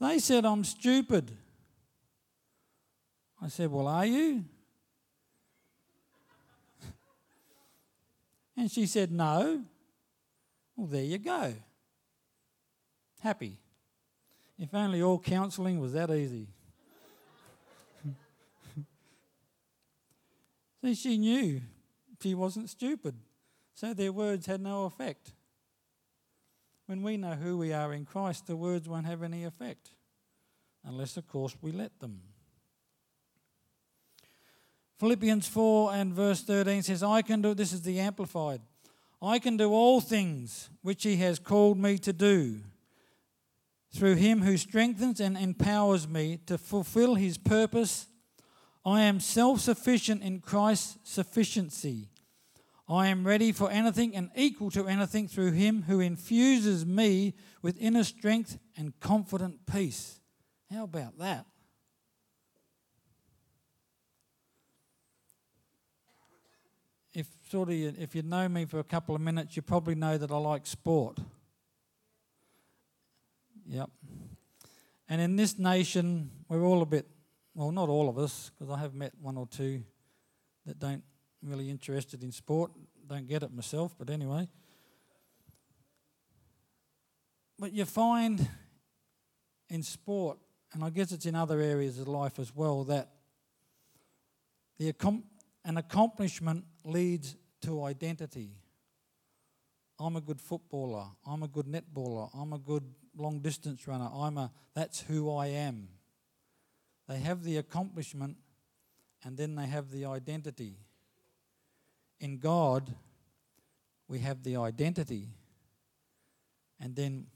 They 0.00 0.18
said 0.18 0.46
I'm 0.46 0.64
stupid. 0.64 1.36
I 3.40 3.48
said, 3.48 3.70
Well, 3.70 3.88
are 3.88 4.06
you? 4.06 4.44
And 8.62 8.70
she 8.70 8.86
said, 8.86 9.10
No. 9.10 9.64
Well, 10.76 10.86
there 10.86 11.02
you 11.02 11.18
go. 11.18 11.52
Happy. 13.18 13.58
If 14.56 14.72
only 14.72 15.02
all 15.02 15.18
counselling 15.18 15.80
was 15.80 15.94
that 15.94 16.12
easy. 16.12 16.46
See, 20.84 20.94
she 20.94 21.18
knew 21.18 21.60
she 22.22 22.36
wasn't 22.36 22.70
stupid, 22.70 23.16
so 23.74 23.94
their 23.94 24.12
words 24.12 24.46
had 24.46 24.60
no 24.60 24.84
effect. 24.84 25.32
When 26.86 27.02
we 27.02 27.16
know 27.16 27.32
who 27.32 27.58
we 27.58 27.72
are 27.72 27.92
in 27.92 28.04
Christ, 28.04 28.46
the 28.46 28.54
words 28.54 28.88
won't 28.88 29.06
have 29.06 29.24
any 29.24 29.42
effect, 29.42 29.90
unless, 30.84 31.16
of 31.16 31.26
course, 31.26 31.56
we 31.60 31.72
let 31.72 31.98
them. 31.98 32.20
Philippians 35.02 35.48
4 35.48 35.94
and 35.94 36.14
verse 36.14 36.42
13 36.42 36.84
says, 36.84 37.02
I 37.02 37.22
can 37.22 37.42
do, 37.42 37.54
this 37.54 37.72
is 37.72 37.82
the 37.82 37.98
Amplified, 37.98 38.60
I 39.20 39.40
can 39.40 39.56
do 39.56 39.72
all 39.72 40.00
things 40.00 40.70
which 40.82 41.02
He 41.02 41.16
has 41.16 41.40
called 41.40 41.76
me 41.76 41.98
to 41.98 42.12
do 42.12 42.60
through 43.92 44.14
Him 44.14 44.42
who 44.42 44.56
strengthens 44.56 45.18
and 45.18 45.36
empowers 45.36 46.06
me 46.06 46.38
to 46.46 46.56
fulfill 46.56 47.16
His 47.16 47.36
purpose. 47.36 48.06
I 48.84 49.00
am 49.02 49.18
self 49.18 49.58
sufficient 49.58 50.22
in 50.22 50.38
Christ's 50.38 50.98
sufficiency. 51.02 52.10
I 52.88 53.08
am 53.08 53.26
ready 53.26 53.50
for 53.50 53.72
anything 53.72 54.14
and 54.14 54.30
equal 54.36 54.70
to 54.70 54.86
anything 54.86 55.26
through 55.26 55.50
Him 55.50 55.82
who 55.88 55.98
infuses 55.98 56.86
me 56.86 57.34
with 57.60 57.76
inner 57.80 58.04
strength 58.04 58.56
and 58.76 58.92
confident 59.00 59.66
peace. 59.66 60.20
How 60.70 60.84
about 60.84 61.18
that? 61.18 61.46
if 67.14 67.26
sort 67.52 67.68
of 67.68 67.74
if 67.74 68.14
you 68.14 68.22
know 68.22 68.48
me 68.48 68.64
for 68.64 68.78
a 68.78 68.84
couple 68.84 69.14
of 69.14 69.20
minutes, 69.20 69.56
you 69.56 69.60
probably 69.60 69.94
know 69.94 70.16
that 70.16 70.30
I 70.30 70.38
like 70.38 70.66
sport. 70.66 71.18
Yep. 73.66 73.90
And 75.06 75.20
in 75.20 75.36
this 75.36 75.58
nation, 75.58 76.30
we're 76.48 76.64
all 76.64 76.80
a 76.80 76.86
bit, 76.86 77.06
well, 77.54 77.70
not 77.70 77.90
all 77.90 78.08
of 78.08 78.16
us, 78.16 78.50
because 78.50 78.72
I 78.72 78.78
have 78.78 78.94
met 78.94 79.12
one 79.20 79.36
or 79.36 79.46
two 79.46 79.82
that 80.64 80.78
don't 80.78 81.02
really 81.42 81.68
interested 81.68 82.22
in 82.22 82.32
sport. 82.32 82.72
Don't 83.06 83.28
get 83.28 83.42
it 83.42 83.52
myself, 83.52 83.94
but 83.98 84.08
anyway. 84.08 84.48
But 87.58 87.74
you 87.74 87.84
find 87.84 88.48
in 89.68 89.82
sport, 89.82 90.38
and 90.72 90.82
I 90.82 90.88
guess 90.88 91.12
it's 91.12 91.26
in 91.26 91.34
other 91.34 91.60
areas 91.60 91.98
of 91.98 92.08
life 92.08 92.38
as 92.38 92.56
well, 92.56 92.84
that 92.84 93.10
the 94.78 94.94
an 95.66 95.76
accomplishment 95.76 96.64
leads 96.82 97.36
to 97.62 97.84
identity. 97.84 98.50
I'm 99.98 100.16
a 100.16 100.20
good 100.20 100.40
footballer. 100.40 101.06
I'm 101.26 101.42
a 101.42 101.48
good 101.48 101.66
netballer. 101.66 102.30
I'm 102.34 102.52
a 102.52 102.58
good 102.58 102.84
long 103.16 103.40
distance 103.40 103.86
runner. 103.86 104.08
I'm 104.12 104.38
a 104.38 104.50
that's 104.74 105.00
who 105.00 105.34
I 105.34 105.46
am. 105.46 105.88
They 107.08 107.18
have 107.18 107.44
the 107.44 107.58
accomplishment 107.58 108.36
and 109.24 109.36
then 109.36 109.54
they 109.54 109.66
have 109.66 109.90
the 109.90 110.06
identity. 110.06 110.76
In 112.20 112.38
God, 112.38 112.94
we 114.08 114.20
have 114.20 114.42
the 114.42 114.56
identity. 114.56 115.28
And 116.80 116.96
then 116.96 117.26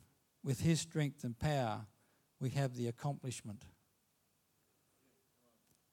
with 0.43 0.61
his 0.61 0.81
strength 0.81 1.25
and 1.25 1.39
power, 1.39 1.87
we 2.41 2.51
have 2.51 2.77
the 2.77 2.89
accomplishment. 2.89 3.62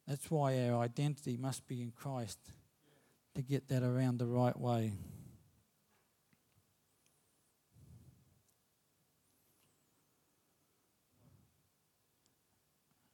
That's 0.08 0.30
why 0.30 0.69
our 0.69 0.82
identity 0.82 1.38
must 1.38 1.67
be 1.67 1.82
in 1.82 1.91
Christ 1.91 2.39
to 3.36 3.41
get 3.41 3.67
that 3.69 3.84
around 3.84 4.19
the 4.19 4.26
right 4.26 4.58
way. 4.60 4.93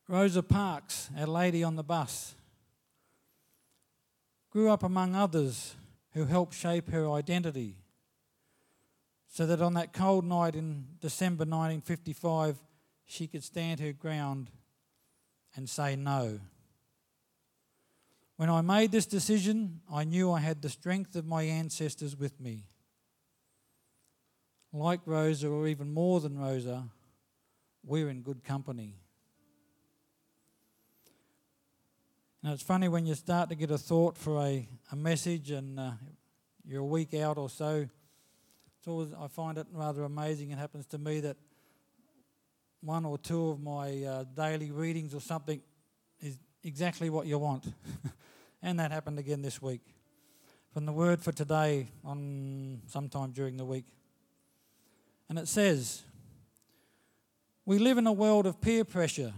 Rosa 0.07 0.41
Parks, 0.41 1.09
our 1.17 1.27
lady 1.27 1.63
on 1.63 1.75
the 1.75 1.83
bus, 1.83 2.33
grew 4.49 4.69
up 4.69 4.81
among 4.81 5.15
others 5.15 5.75
who 6.13 6.25
helped 6.25 6.55
shape 6.55 6.89
her 6.89 7.09
identity. 7.11 7.75
So 9.27 9.45
that 9.45 9.61
on 9.61 9.75
that 9.75 9.93
cold 9.93 10.25
night 10.25 10.55
in 10.55 10.85
December 10.99 11.41
1955, 11.41 12.57
she 13.05 13.27
could 13.27 13.43
stand 13.43 13.79
her 13.79 13.93
ground 13.93 14.49
and 15.55 15.69
say 15.69 15.95
no. 15.95 16.39
When 18.39 18.49
I 18.49 18.61
made 18.61 18.93
this 18.93 19.05
decision, 19.05 19.81
I 19.93 20.05
knew 20.05 20.31
I 20.31 20.39
had 20.39 20.61
the 20.61 20.69
strength 20.69 21.17
of 21.17 21.25
my 21.25 21.43
ancestors 21.43 22.15
with 22.15 22.39
me. 22.39 22.63
Like 24.71 25.01
Rosa, 25.05 25.49
or 25.49 25.67
even 25.67 25.93
more 25.93 26.21
than 26.21 26.39
Rosa, 26.39 26.85
we're 27.83 28.07
in 28.07 28.21
good 28.21 28.45
company. 28.45 28.95
Now, 32.41 32.53
it's 32.53 32.63
funny 32.63 32.87
when 32.87 33.05
you 33.05 33.13
start 33.13 33.49
to 33.49 33.55
get 33.55 33.71
a 33.71 33.77
thought 33.77 34.17
for 34.17 34.41
a, 34.41 34.69
a 34.89 34.95
message 34.95 35.51
and 35.51 35.77
uh, 35.77 35.91
you're 36.65 36.83
a 36.83 36.85
week 36.85 37.13
out 37.15 37.37
or 37.37 37.49
so. 37.49 37.89
It's 38.77 38.87
always, 38.87 39.09
I 39.19 39.27
find 39.27 39.57
it 39.57 39.67
rather 39.73 40.05
amazing. 40.05 40.51
It 40.51 40.57
happens 40.57 40.85
to 40.85 40.97
me 40.97 41.19
that 41.19 41.35
one 42.79 43.03
or 43.03 43.17
two 43.17 43.49
of 43.49 43.59
my 43.59 44.01
uh, 44.01 44.23
daily 44.33 44.71
readings 44.71 45.13
or 45.13 45.19
something 45.19 45.61
is 46.21 46.39
exactly 46.63 47.09
what 47.09 47.27
you 47.27 47.37
want. 47.37 47.65
And 48.61 48.79
that 48.79 48.91
happened 48.91 49.19
again 49.19 49.41
this 49.41 49.61
week. 49.61 49.81
From 50.73 50.85
the 50.85 50.91
word 50.91 51.21
for 51.21 51.31
today 51.31 51.87
on 52.03 52.81
sometime 52.87 53.31
during 53.31 53.57
the 53.57 53.65
week. 53.65 53.85
And 55.29 55.39
it 55.39 55.47
says, 55.47 56.03
We 57.65 57.79
live 57.79 57.97
in 57.97 58.07
a 58.07 58.11
world 58.11 58.45
of 58.45 58.59
peer 58.61 58.83
pressure. 58.83 59.33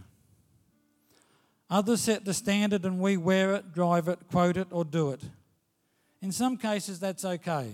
Others 1.69 2.01
set 2.01 2.25
the 2.25 2.33
standard 2.33 2.83
and 2.83 2.99
we 2.99 3.15
wear 3.15 3.53
it, 3.55 3.73
drive 3.73 4.09
it, 4.09 4.19
quote 4.29 4.57
it, 4.57 4.67
or 4.71 4.83
do 4.83 5.11
it. 5.11 5.21
In 6.21 6.31
some 6.31 6.57
cases, 6.57 6.99
that's 6.99 7.23
okay, 7.23 7.73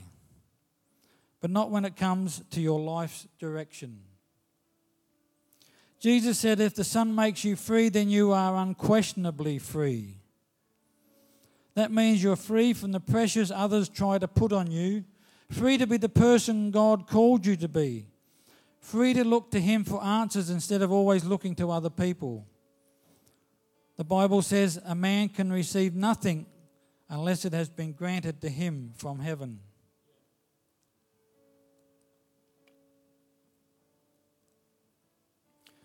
but 1.41 1.49
not 1.49 1.71
when 1.71 1.83
it 1.83 1.95
comes 1.95 2.41
to 2.51 2.62
your 2.62 2.79
life's 2.79 3.27
direction. 3.39 3.99
Jesus 5.99 6.38
said, 6.38 6.60
If 6.60 6.75
the 6.75 6.83
Son 6.83 7.15
makes 7.15 7.43
you 7.43 7.55
free, 7.55 7.89
then 7.89 8.10
you 8.10 8.31
are 8.31 8.55
unquestionably 8.55 9.57
free. 9.57 10.17
That 11.77 11.91
means 11.91 12.23
you're 12.23 12.35
free 12.35 12.73
from 12.73 12.91
the 12.91 12.99
pressures 12.99 13.51
others 13.51 13.87
try 13.87 14.17
to 14.17 14.27
put 14.27 14.51
on 14.51 14.71
you, 14.71 15.05
free 15.51 15.77
to 15.77 15.85
be 15.85 15.97
the 15.97 16.09
person 16.09 16.71
God 16.71 17.05
called 17.05 17.45
you 17.45 17.55
to 17.55 17.67
be, 17.67 18.07
free 18.79 19.13
to 19.13 19.23
look 19.23 19.51
to 19.51 19.59
Him 19.59 19.83
for 19.83 20.03
answers 20.03 20.49
instead 20.49 20.81
of 20.81 20.91
always 20.91 21.23
looking 21.23 21.53
to 21.53 21.69
other 21.69 21.91
people. 21.91 22.47
The 23.95 24.03
Bible 24.03 24.41
says 24.41 24.81
a 24.85 24.95
man 24.95 25.29
can 25.29 25.51
receive 25.51 25.93
nothing 25.93 26.47
unless 27.09 27.45
it 27.45 27.53
has 27.53 27.69
been 27.69 27.91
granted 27.91 28.41
to 28.41 28.49
him 28.49 28.93
from 28.95 29.19
heaven. 29.19 29.59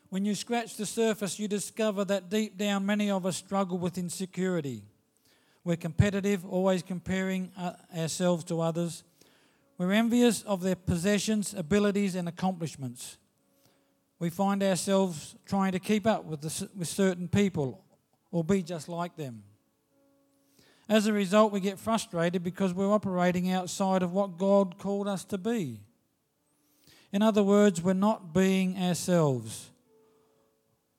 When 0.09 0.25
you 0.25 0.35
scratch 0.35 0.79
the 0.79 0.87
surface, 0.87 1.39
you 1.39 1.49
discover 1.49 2.07
that 2.07 2.31
deep 2.31 2.57
down 2.57 2.87
many 2.87 3.11
of 3.11 3.27
us 3.27 3.37
struggle 3.37 3.77
with 3.77 3.99
insecurity. 3.99 4.85
We're 5.65 5.77
competitive, 5.77 6.45
always 6.45 6.83
comparing 6.83 7.53
uh, 7.57 7.75
ourselves 7.97 8.45
to 8.45 8.61
others. 8.61 9.05
We're 9.79 9.93
envious 9.93 10.43
of 10.43 10.61
their 10.61 10.75
possessions, 10.75 11.55
abilities, 11.55 12.15
and 12.15 12.29
accomplishments. 12.29 13.17
We 14.19 14.31
find 14.31 14.63
ourselves 14.63 15.37
trying 15.47 15.73
to 15.73 15.79
keep 15.79 16.07
up 16.07 16.25
with, 16.25 16.41
the, 16.41 16.69
with 16.77 16.89
certain 16.89 17.29
people 17.29 17.85
or 18.31 18.43
be 18.43 18.63
just 18.63 18.89
like 18.89 19.17
them. 19.17 19.45
As 20.89 21.07
a 21.07 21.13
result, 21.13 21.53
we 21.53 21.61
get 21.61 21.79
frustrated 21.79 22.43
because 22.43 22.75
we're 22.75 22.93
operating 22.93 23.51
outside 23.51 24.03
of 24.03 24.13
what 24.13 24.39
God 24.39 24.79
called 24.79 25.07
us 25.07 25.25
to 25.27 25.39
be. 25.39 25.81
In 27.13 27.23
other 27.23 27.43
words, 27.43 27.81
we're 27.81 27.93
not 27.93 28.35
being 28.35 28.77
ourselves, 28.77 29.71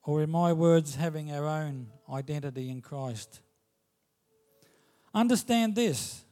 or 0.04 0.22
in 0.22 0.30
my 0.30 0.52
words, 0.52 0.94
having 0.94 1.32
our 1.32 1.46
own 1.46 1.88
identity 2.10 2.70
in 2.70 2.80
Christ. 2.80 3.40
Understand 5.14 5.74
this 5.74 6.24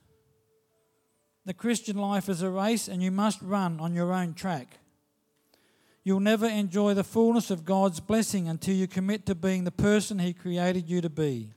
the 1.44 1.54
Christian 1.54 1.96
life 1.96 2.28
is 2.28 2.42
a 2.42 2.50
race, 2.50 2.88
and 2.88 3.02
you 3.02 3.10
must 3.10 3.42
run 3.42 3.80
on 3.80 3.94
your 3.94 4.12
own 4.12 4.34
track. 4.34 4.78
You'll 6.04 6.20
never 6.20 6.46
enjoy 6.46 6.94
the 6.94 7.04
fullness 7.04 7.50
of 7.50 7.64
God's 7.64 8.00
blessing 8.00 8.48
until 8.48 8.74
you 8.74 8.86
commit 8.86 9.26
to 9.26 9.34
being 9.34 9.64
the 9.64 9.70
person 9.70 10.18
He 10.18 10.32
created 10.32 10.88
you 10.88 11.00
to 11.00 11.10
be. 11.10 11.52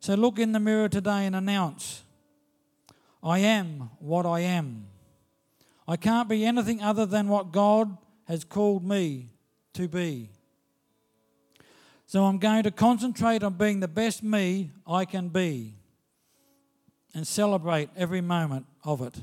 So 0.00 0.14
look 0.14 0.38
in 0.38 0.52
the 0.52 0.60
mirror 0.60 0.88
today 0.88 1.26
and 1.26 1.34
announce 1.34 2.02
I 3.22 3.38
am 3.38 3.90
what 4.00 4.26
I 4.26 4.40
am. 4.40 4.86
I 5.88 5.96
can't 5.96 6.28
be 6.28 6.44
anything 6.44 6.82
other 6.82 7.06
than 7.06 7.28
what 7.28 7.52
God 7.52 7.96
has 8.24 8.44
called 8.44 8.84
me 8.84 9.30
to 9.74 9.88
be. 9.88 10.30
So 12.06 12.24
I'm 12.24 12.38
going 12.38 12.62
to 12.64 12.70
concentrate 12.70 13.42
on 13.42 13.54
being 13.54 13.80
the 13.80 13.88
best 13.88 14.22
me 14.22 14.70
I 14.86 15.04
can 15.06 15.28
be. 15.28 15.74
And 17.14 17.26
celebrate 17.26 17.88
every 17.96 18.20
moment 18.20 18.66
of 18.82 19.00
it. 19.00 19.14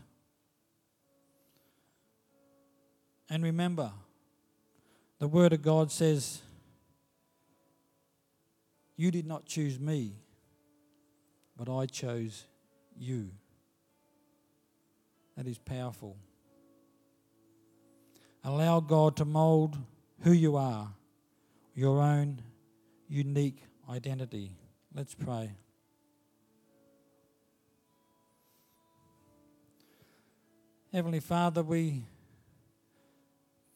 And 3.30 3.44
remember, 3.44 3.92
the 5.20 5.28
Word 5.28 5.54
of 5.54 5.62
God 5.62 5.92
says, 5.92 6.42
You 8.96 9.12
did 9.12 9.28
not 9.28 9.46
choose 9.46 9.80
me, 9.80 10.16
but 11.58 11.70
I 11.70 11.86
chose 11.86 12.46
you. 12.98 13.30
That 15.38 15.48
is 15.48 15.58
powerful. 15.58 16.18
Allow 18.44 18.80
God 18.80 19.16
to 19.18 19.26
mold 19.26 19.78
who 20.22 20.32
you 20.32 20.56
are, 20.56 20.90
your 21.76 22.02
own 22.02 22.42
unique 23.08 23.64
identity. 23.90 24.52
Let's 24.94 25.14
pray. 25.14 25.52
Heavenly 30.94 31.22
Father, 31.22 31.64
we 31.64 32.04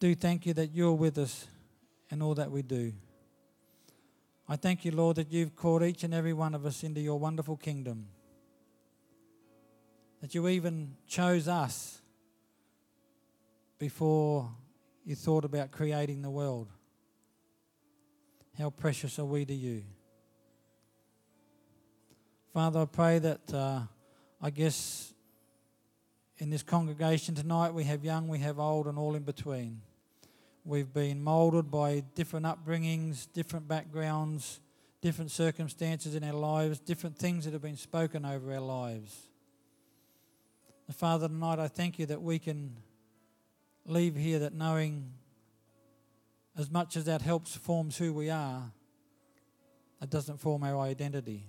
do 0.01 0.13
thank 0.16 0.45
you 0.45 0.53
that 0.55 0.74
you're 0.74 0.91
with 0.91 1.18
us 1.18 1.47
in 2.09 2.22
all 2.22 2.36
that 2.36 2.51
we 2.51 2.61
do. 2.61 2.91
I 4.49 4.57
thank 4.57 4.84
you, 4.84 4.91
Lord, 4.91 5.16
that 5.16 5.32
you've 5.32 5.55
called 5.55 5.82
each 5.82 6.03
and 6.03 6.13
every 6.13 6.34
one 6.34 6.53
of 6.53 6.66
us 6.66 6.84
into 6.84 6.99
your 6.99 7.18
wonderful 7.18 7.55
kingdom. 7.55 8.07
That 10.20 10.36
you 10.36 10.45
even 10.49 10.97
chose 11.07 11.47
us 11.47 12.01
before 13.80 14.51
you 15.05 15.16
thought 15.16 15.45
about 15.45 15.72
creating 15.72 16.22
the 16.22 16.30
world. 16.30 16.68
How 18.57 18.72
precious 18.72 19.18
are 19.20 19.26
we 19.26 19.45
to 19.45 19.53
you? 19.53 19.84
Father, 22.53 22.82
I 22.82 22.86
pray 22.86 23.20
that 23.20 23.53
uh, 23.53 23.80
I 24.41 24.49
guess 24.49 25.13
in 26.38 26.49
this 26.49 26.63
congregation 26.63 27.33
tonight, 27.33 27.73
we 27.73 27.86
have 27.86 28.03
young, 28.03 28.27
we 28.27 28.39
have 28.39 28.59
old, 28.59 28.88
and 28.88 28.97
all 28.97 29.15
in 29.15 29.23
between. 29.23 29.81
We've 30.65 30.91
been 30.91 31.23
moulded 31.23 31.71
by 31.71 32.03
different 32.13 32.45
upbringings, 32.45 33.27
different 33.31 33.67
backgrounds, 33.67 34.59
different 35.01 35.31
circumstances 35.31 36.15
in 36.15 36.23
our 36.23 36.33
lives, 36.33 36.79
different 36.79 37.17
things 37.17 37.45
that 37.45 37.53
have 37.53 37.61
been 37.61 37.77
spoken 37.77 38.25
over 38.25 38.51
our 38.51 38.59
lives. 38.59 39.15
Father, 40.91 41.27
tonight 41.27 41.59
I 41.59 41.67
thank 41.67 41.99
you 41.99 42.05
that 42.07 42.21
we 42.21 42.38
can 42.38 42.75
leave 43.86 44.15
here 44.15 44.39
that 44.39 44.53
knowing 44.53 45.11
as 46.57 46.69
much 46.69 46.97
as 46.97 47.05
that 47.05 47.21
helps 47.21 47.55
forms 47.55 47.97
who 47.97 48.13
we 48.13 48.29
are, 48.29 48.71
it 50.01 50.09
doesn't 50.09 50.39
form 50.39 50.63
our 50.63 50.79
identity. 50.79 51.47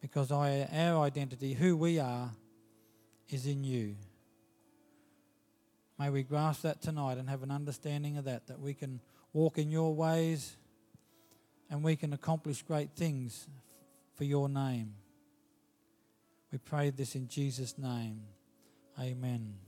Because 0.00 0.30
our 0.30 1.02
identity, 1.02 1.54
who 1.54 1.76
we 1.76 1.98
are, 1.98 2.30
is 3.32 3.46
in 3.46 3.64
you. 3.64 3.96
May 5.98 6.10
we 6.10 6.22
grasp 6.22 6.62
that 6.62 6.80
tonight 6.80 7.18
and 7.18 7.28
have 7.28 7.42
an 7.42 7.50
understanding 7.50 8.16
of 8.16 8.24
that, 8.24 8.46
that 8.46 8.60
we 8.60 8.74
can 8.74 9.00
walk 9.32 9.58
in 9.58 9.70
your 9.70 9.94
ways 9.94 10.56
and 11.70 11.82
we 11.82 11.96
can 11.96 12.12
accomplish 12.12 12.62
great 12.62 12.90
things 12.92 13.48
for 14.14 14.24
your 14.24 14.48
name. 14.48 14.94
We 16.52 16.58
pray 16.58 16.90
this 16.90 17.14
in 17.14 17.28
Jesus' 17.28 17.76
name. 17.76 18.22
Amen. 18.98 19.67